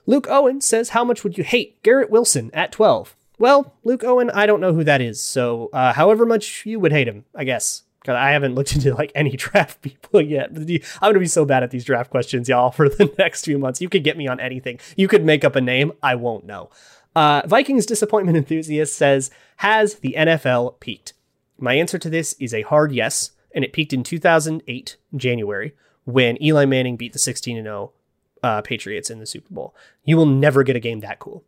Luke 0.05 0.27
Owen 0.29 0.61
says, 0.61 0.89
How 0.89 1.03
much 1.03 1.23
would 1.23 1.37
you 1.37 1.43
hate 1.43 1.81
Garrett 1.83 2.09
Wilson 2.09 2.51
at 2.53 2.71
12? 2.71 3.15
Well, 3.37 3.73
Luke 3.83 4.03
Owen, 4.03 4.29
I 4.29 4.45
don't 4.45 4.61
know 4.61 4.73
who 4.73 4.83
that 4.83 5.01
is. 5.01 5.21
So, 5.21 5.69
uh, 5.73 5.93
however 5.93 6.25
much 6.25 6.65
you 6.65 6.79
would 6.79 6.91
hate 6.91 7.07
him, 7.07 7.25
I 7.33 7.43
guess. 7.43 7.83
Because 7.99 8.15
I 8.15 8.31
haven't 8.31 8.55
looked 8.55 8.73
into 8.75 8.93
like 8.93 9.11
any 9.15 9.31
draft 9.35 9.81
people 9.81 10.21
yet. 10.21 10.51
I'm 10.51 10.79
gonna 11.01 11.19
be 11.19 11.25
so 11.25 11.45
bad 11.45 11.63
at 11.63 11.71
these 11.71 11.85
draft 11.85 12.11
questions, 12.11 12.47
y'all, 12.47 12.71
for 12.71 12.87
the 12.87 13.13
next 13.17 13.45
few 13.45 13.57
months. 13.57 13.81
You 13.81 13.89
could 13.89 14.03
get 14.03 14.17
me 14.17 14.27
on 14.27 14.39
anything. 14.39 14.79
You 14.95 15.07
could 15.07 15.25
make 15.25 15.43
up 15.43 15.55
a 15.55 15.61
name. 15.61 15.91
I 16.01 16.15
won't 16.15 16.45
know. 16.45 16.69
Uh, 17.15 17.41
Vikings 17.45 17.85
disappointment 17.85 18.37
enthusiast 18.37 18.95
says, 18.95 19.31
"Has 19.57 19.95
the 19.95 20.15
NFL 20.17 20.79
peaked?" 20.79 21.13
My 21.57 21.73
answer 21.73 21.97
to 21.97 22.09
this 22.09 22.33
is 22.33 22.53
a 22.53 22.63
hard 22.63 22.91
yes, 22.91 23.31
and 23.53 23.63
it 23.63 23.73
peaked 23.73 23.93
in 23.93 24.03
2008 24.03 24.97
January 25.15 25.73
when 26.03 26.41
Eli 26.43 26.65
Manning 26.65 26.97
beat 26.97 27.13
the 27.13 27.19
16 27.19 27.63
0 27.63 27.91
uh, 28.43 28.61
Patriots 28.61 29.09
in 29.09 29.19
the 29.19 29.25
Super 29.25 29.53
Bowl. 29.53 29.75
You 30.03 30.17
will 30.17 30.25
never 30.25 30.63
get 30.63 30.75
a 30.75 30.79
game 30.79 30.99
that 31.01 31.19
cool. 31.19 31.43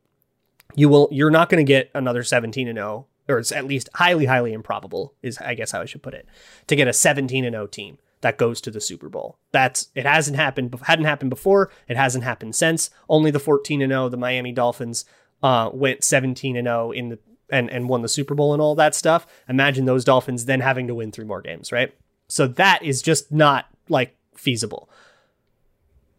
You 0.76 0.90
will. 0.90 1.08
You're 1.12 1.32
not 1.32 1.50
going 1.50 1.64
to 1.64 1.68
get 1.68 1.90
another 1.94 2.24
17 2.24 2.68
and 2.68 2.78
0, 2.78 3.08
or 3.28 3.40
it's 3.40 3.52
at 3.52 3.66
least 3.66 3.90
highly, 3.96 4.26
highly 4.26 4.54
improbable. 4.54 5.14
Is 5.22 5.38
I 5.38 5.54
guess 5.54 5.72
how 5.72 5.82
I 5.82 5.86
should 5.86 6.04
put 6.04 6.14
it 6.14 6.28
to 6.68 6.76
get 6.76 6.88
a 6.88 6.94
17 6.94 7.46
and 7.46 7.54
0 7.54 7.68
team 7.68 7.98
that 8.22 8.38
goes 8.38 8.62
to 8.62 8.72
the 8.72 8.82
Super 8.82 9.10
Bowl. 9.10 9.38
That's 9.52 9.90
it 9.96 10.06
hasn't 10.06 10.38
happened. 10.38 10.76
Hadn't 10.84 11.06
happened 11.06 11.30
before. 11.30 11.72
It 11.88 11.98
hasn't 11.98 12.24
happened 12.24 12.56
since. 12.56 12.90
Only 13.10 13.32
the 13.32 13.40
14 13.40 13.82
and 13.82 13.92
0, 13.92 14.10
the 14.10 14.18
Miami 14.18 14.52
Dolphins 14.52 15.06
uh, 15.44 15.70
went 15.74 16.04
17 16.04 16.56
and 16.56 16.68
0 16.68 16.92
in 16.92 17.10
the 17.10 17.20
and 17.50 17.70
and 17.70 17.88
won 17.88 18.02
the 18.02 18.10
Super 18.10 18.36
Bowl 18.36 18.54
and 18.54 18.62
all 18.62 18.76
that 18.76 18.96
stuff. 18.96 19.28
Imagine 19.48 19.86
those 19.86 20.04
Dolphins 20.04 20.46
then 20.46 20.62
having 20.62 20.88
to 20.88 20.96
win 20.96 21.12
three 21.12 21.26
more 21.26 21.42
games, 21.42 21.72
right? 21.72 21.94
So 22.28 22.48
that 22.48 22.84
is 22.84 23.02
just 23.02 23.32
not 23.32 23.68
like 23.90 24.16
feasible. 24.36 24.90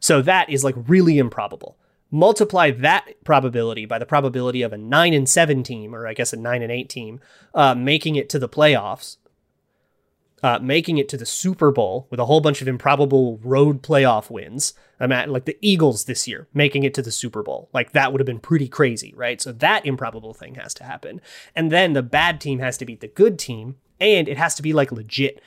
So 0.01 0.23
that 0.23 0.49
is 0.51 0.65
like 0.65 0.75
really 0.87 1.19
improbable. 1.19 1.77
Multiply 2.11 2.71
that 2.71 3.23
probability 3.25 3.85
by 3.85 3.99
the 3.99 4.07
probability 4.07 4.63
of 4.63 4.73
a 4.73 4.79
nine 4.79 5.13
and 5.13 5.29
seven 5.29 5.63
team, 5.63 5.95
or 5.95 6.07
I 6.07 6.15
guess 6.15 6.33
a 6.33 6.37
nine 6.37 6.63
and 6.63 6.73
eight 6.73 6.89
team, 6.89 7.21
uh, 7.55 7.75
making 7.75 8.17
it 8.17 8.31
to 8.31 8.39
the 8.39 8.49
playoffs, 8.49 9.19
uh, 10.43 10.59
making 10.63 10.99
it 10.99 11.09
to 11.11 11.17
the 11.17 11.27
Super 11.27 11.71
Bowl 11.71 12.07
with 12.11 12.21
a 12.21 12.25
whole 12.25 12.41
bunch 12.41 12.63
of 12.63 12.69
improbable 12.69 13.39
road 13.43 13.83
playoff 13.83 14.31
wins. 14.31 14.73
I'm 15.01 15.13
at 15.13 15.29
like 15.29 15.45
the 15.45 15.59
Eagles 15.61 16.05
this 16.05 16.27
year 16.27 16.49
making 16.55 16.85
it 16.85 16.95
to 16.95 17.03
the 17.03 17.13
Super 17.13 17.43
Bowl. 17.43 17.69
Like 17.73 17.93
that 17.93 18.13
would 18.13 18.21
have 18.21 18.27
been 18.27 18.41
pretty 18.41 18.69
crazy, 18.69 19.13
right? 19.17 19.41
So 19.41 19.53
that 19.53 19.85
improbable 19.85 20.35
thing 20.35 20.55
has 20.55 20.75
to 20.75 20.85
happen. 20.85 21.21
And 21.55 21.71
then 21.71 21.93
the 21.93 22.03
bad 22.03 22.41
team 22.41 22.61
has 22.61 22.79
to 22.79 22.87
beat 22.87 23.01
the 23.01 23.09
good 23.09 23.39
team, 23.39 23.77
and 24.01 24.29
it 24.29 24.39
has 24.39 24.55
to 24.55 24.63
be 24.63 24.73
like 24.73 24.93
legit 24.93 25.43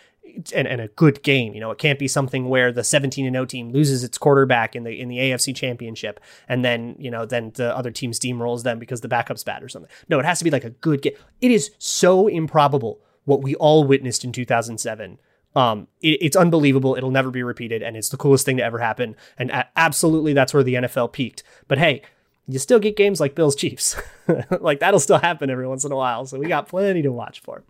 and, 0.53 0.67
and 0.67 0.81
a 0.81 0.87
good 0.89 1.23
game. 1.23 1.53
You 1.53 1.59
know, 1.59 1.71
it 1.71 1.77
can't 1.77 1.99
be 1.99 2.07
something 2.07 2.49
where 2.49 2.71
the 2.71 2.83
17 2.83 3.25
and 3.25 3.33
0 3.33 3.45
team 3.45 3.71
loses 3.71 4.03
its 4.03 4.17
quarterback 4.17 4.75
in 4.75 4.83
the 4.83 4.99
in 4.99 5.07
the 5.07 5.17
AFC 5.17 5.55
championship 5.55 6.19
and 6.47 6.63
then, 6.63 6.95
you 6.99 7.11
know, 7.11 7.25
then 7.25 7.51
the 7.55 7.75
other 7.75 7.91
team 7.91 8.11
steamrolls 8.11 8.63
them 8.63 8.79
because 8.79 9.01
the 9.01 9.07
backup's 9.07 9.43
bad 9.43 9.63
or 9.63 9.69
something. 9.69 9.91
No, 10.09 10.19
it 10.19 10.25
has 10.25 10.39
to 10.39 10.43
be 10.43 10.51
like 10.51 10.63
a 10.63 10.69
good 10.69 11.01
game. 11.01 11.13
It 11.41 11.51
is 11.51 11.71
so 11.77 12.27
improbable 12.27 13.01
what 13.25 13.41
we 13.41 13.55
all 13.55 13.83
witnessed 13.83 14.23
in 14.23 14.31
2007. 14.31 15.19
Um, 15.55 15.87
it, 16.01 16.17
it's 16.21 16.37
unbelievable. 16.37 16.95
It'll 16.95 17.11
never 17.11 17.29
be 17.29 17.43
repeated, 17.43 17.81
and 17.81 17.97
it's 17.97 18.09
the 18.09 18.17
coolest 18.17 18.45
thing 18.45 18.57
to 18.57 18.63
ever 18.63 18.79
happen. 18.79 19.15
And 19.37 19.51
a- 19.51 19.67
absolutely, 19.75 20.33
that's 20.33 20.53
where 20.53 20.63
the 20.63 20.75
NFL 20.75 21.11
peaked. 21.11 21.43
But 21.67 21.77
hey, 21.77 22.01
you 22.47 22.59
still 22.59 22.79
get 22.79 22.95
games 22.95 23.19
like 23.19 23.35
Bills 23.35 23.55
Chiefs. 23.55 23.95
like 24.59 24.79
that'll 24.79 24.99
still 24.99 25.19
happen 25.19 25.49
every 25.49 25.67
once 25.67 25.83
in 25.83 25.91
a 25.91 25.95
while. 25.95 26.25
So 26.25 26.39
we 26.39 26.47
got 26.47 26.67
plenty 26.67 27.01
to 27.01 27.11
watch 27.11 27.41
for. 27.41 27.63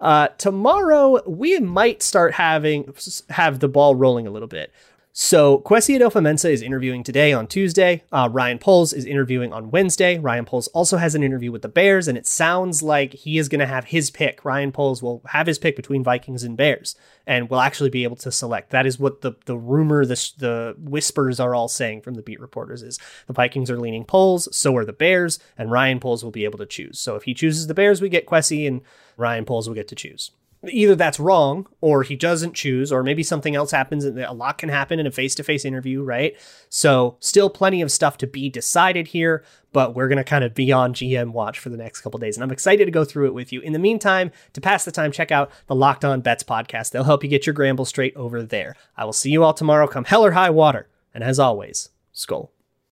Uh, 0.00 0.28
tomorrow 0.38 1.22
we 1.28 1.58
might 1.58 2.02
start 2.02 2.34
having 2.34 2.94
have 3.30 3.60
the 3.60 3.68
ball 3.68 3.94
rolling 3.94 4.26
a 4.26 4.30
little 4.30 4.48
bit. 4.48 4.72
So 5.18 5.60
Kwesi 5.60 5.98
Adofo-Mensah 5.98 6.50
is 6.50 6.60
interviewing 6.60 7.02
today 7.02 7.32
on 7.32 7.46
Tuesday. 7.46 8.04
Uh, 8.12 8.28
Ryan 8.30 8.58
Poles 8.58 8.92
is 8.92 9.06
interviewing 9.06 9.50
on 9.50 9.70
Wednesday. 9.70 10.18
Ryan 10.18 10.44
Poles 10.44 10.68
also 10.68 10.98
has 10.98 11.14
an 11.14 11.22
interview 11.22 11.50
with 11.50 11.62
the 11.62 11.70
Bears, 11.70 12.06
and 12.06 12.18
it 12.18 12.26
sounds 12.26 12.82
like 12.82 13.14
he 13.14 13.38
is 13.38 13.48
going 13.48 13.60
to 13.60 13.66
have 13.66 13.86
his 13.86 14.10
pick. 14.10 14.44
Ryan 14.44 14.72
Poles 14.72 15.02
will 15.02 15.22
have 15.28 15.46
his 15.46 15.58
pick 15.58 15.74
between 15.74 16.04
Vikings 16.04 16.42
and 16.42 16.54
Bears, 16.54 16.96
and 17.26 17.48
will 17.48 17.62
actually 17.62 17.88
be 17.88 18.04
able 18.04 18.16
to 18.16 18.30
select. 18.30 18.68
That 18.72 18.84
is 18.84 18.98
what 18.98 19.22
the 19.22 19.32
the 19.46 19.56
rumor, 19.56 20.04
the 20.04 20.32
the 20.36 20.76
whispers 20.78 21.40
are 21.40 21.54
all 21.54 21.68
saying 21.68 22.02
from 22.02 22.12
the 22.12 22.22
beat 22.22 22.38
reporters 22.38 22.82
is 22.82 22.98
the 23.26 23.32
Vikings 23.32 23.70
are 23.70 23.80
leaning 23.80 24.04
Poles, 24.04 24.54
so 24.54 24.76
are 24.76 24.84
the 24.84 24.92
Bears, 24.92 25.38
and 25.56 25.70
Ryan 25.70 25.98
Poles 25.98 26.24
will 26.24 26.30
be 26.30 26.44
able 26.44 26.58
to 26.58 26.66
choose. 26.66 26.98
So 26.98 27.16
if 27.16 27.22
he 27.22 27.32
chooses 27.32 27.68
the 27.68 27.74
Bears, 27.74 28.02
we 28.02 28.10
get 28.10 28.26
Kwesi, 28.26 28.68
and 28.68 28.82
Ryan 29.16 29.46
Poles 29.46 29.66
will 29.66 29.74
get 29.74 29.88
to 29.88 29.94
choose 29.94 30.32
either 30.70 30.94
that's 30.94 31.20
wrong 31.20 31.66
or 31.80 32.02
he 32.02 32.16
doesn't 32.16 32.54
choose 32.54 32.92
or 32.92 33.02
maybe 33.02 33.22
something 33.22 33.54
else 33.54 33.70
happens 33.70 34.04
and 34.04 34.18
a 34.18 34.32
lot 34.32 34.58
can 34.58 34.68
happen 34.68 34.98
in 34.98 35.06
a 35.06 35.10
face-to-face 35.10 35.64
interview 35.64 36.02
right? 36.02 36.36
So 36.68 37.16
still 37.20 37.50
plenty 37.50 37.82
of 37.82 37.92
stuff 37.92 38.16
to 38.18 38.26
be 38.26 38.48
decided 38.48 39.08
here 39.08 39.44
but 39.72 39.94
we're 39.94 40.08
going 40.08 40.16
to 40.16 40.24
kind 40.24 40.44
of 40.44 40.54
be 40.54 40.72
on 40.72 40.94
gm 40.94 41.32
watch 41.32 41.58
for 41.58 41.68
the 41.68 41.76
next 41.76 42.00
couple 42.00 42.18
days 42.18 42.36
and 42.36 42.42
i'm 42.42 42.50
excited 42.50 42.86
to 42.86 42.90
go 42.90 43.04
through 43.04 43.26
it 43.26 43.34
with 43.34 43.52
you. 43.52 43.60
In 43.60 43.72
the 43.72 43.78
meantime 43.78 44.30
to 44.52 44.60
pass 44.60 44.84
the 44.84 44.92
time 44.92 45.12
check 45.12 45.30
out 45.30 45.50
the 45.66 45.74
locked 45.74 46.04
on 46.04 46.20
bets 46.20 46.42
podcast. 46.44 46.90
They'll 46.90 47.04
help 47.04 47.22
you 47.22 47.30
get 47.30 47.46
your 47.46 47.54
gramble 47.54 47.84
straight 47.84 48.16
over 48.16 48.42
there. 48.42 48.74
I 48.96 49.04
will 49.04 49.12
see 49.12 49.30
you 49.30 49.44
all 49.44 49.54
tomorrow 49.54 49.86
come 49.86 50.04
hell 50.04 50.24
or 50.24 50.32
high 50.32 50.50
water. 50.50 50.88
And 51.14 51.24
as 51.24 51.38
always 51.38 51.90
skull 52.12 52.52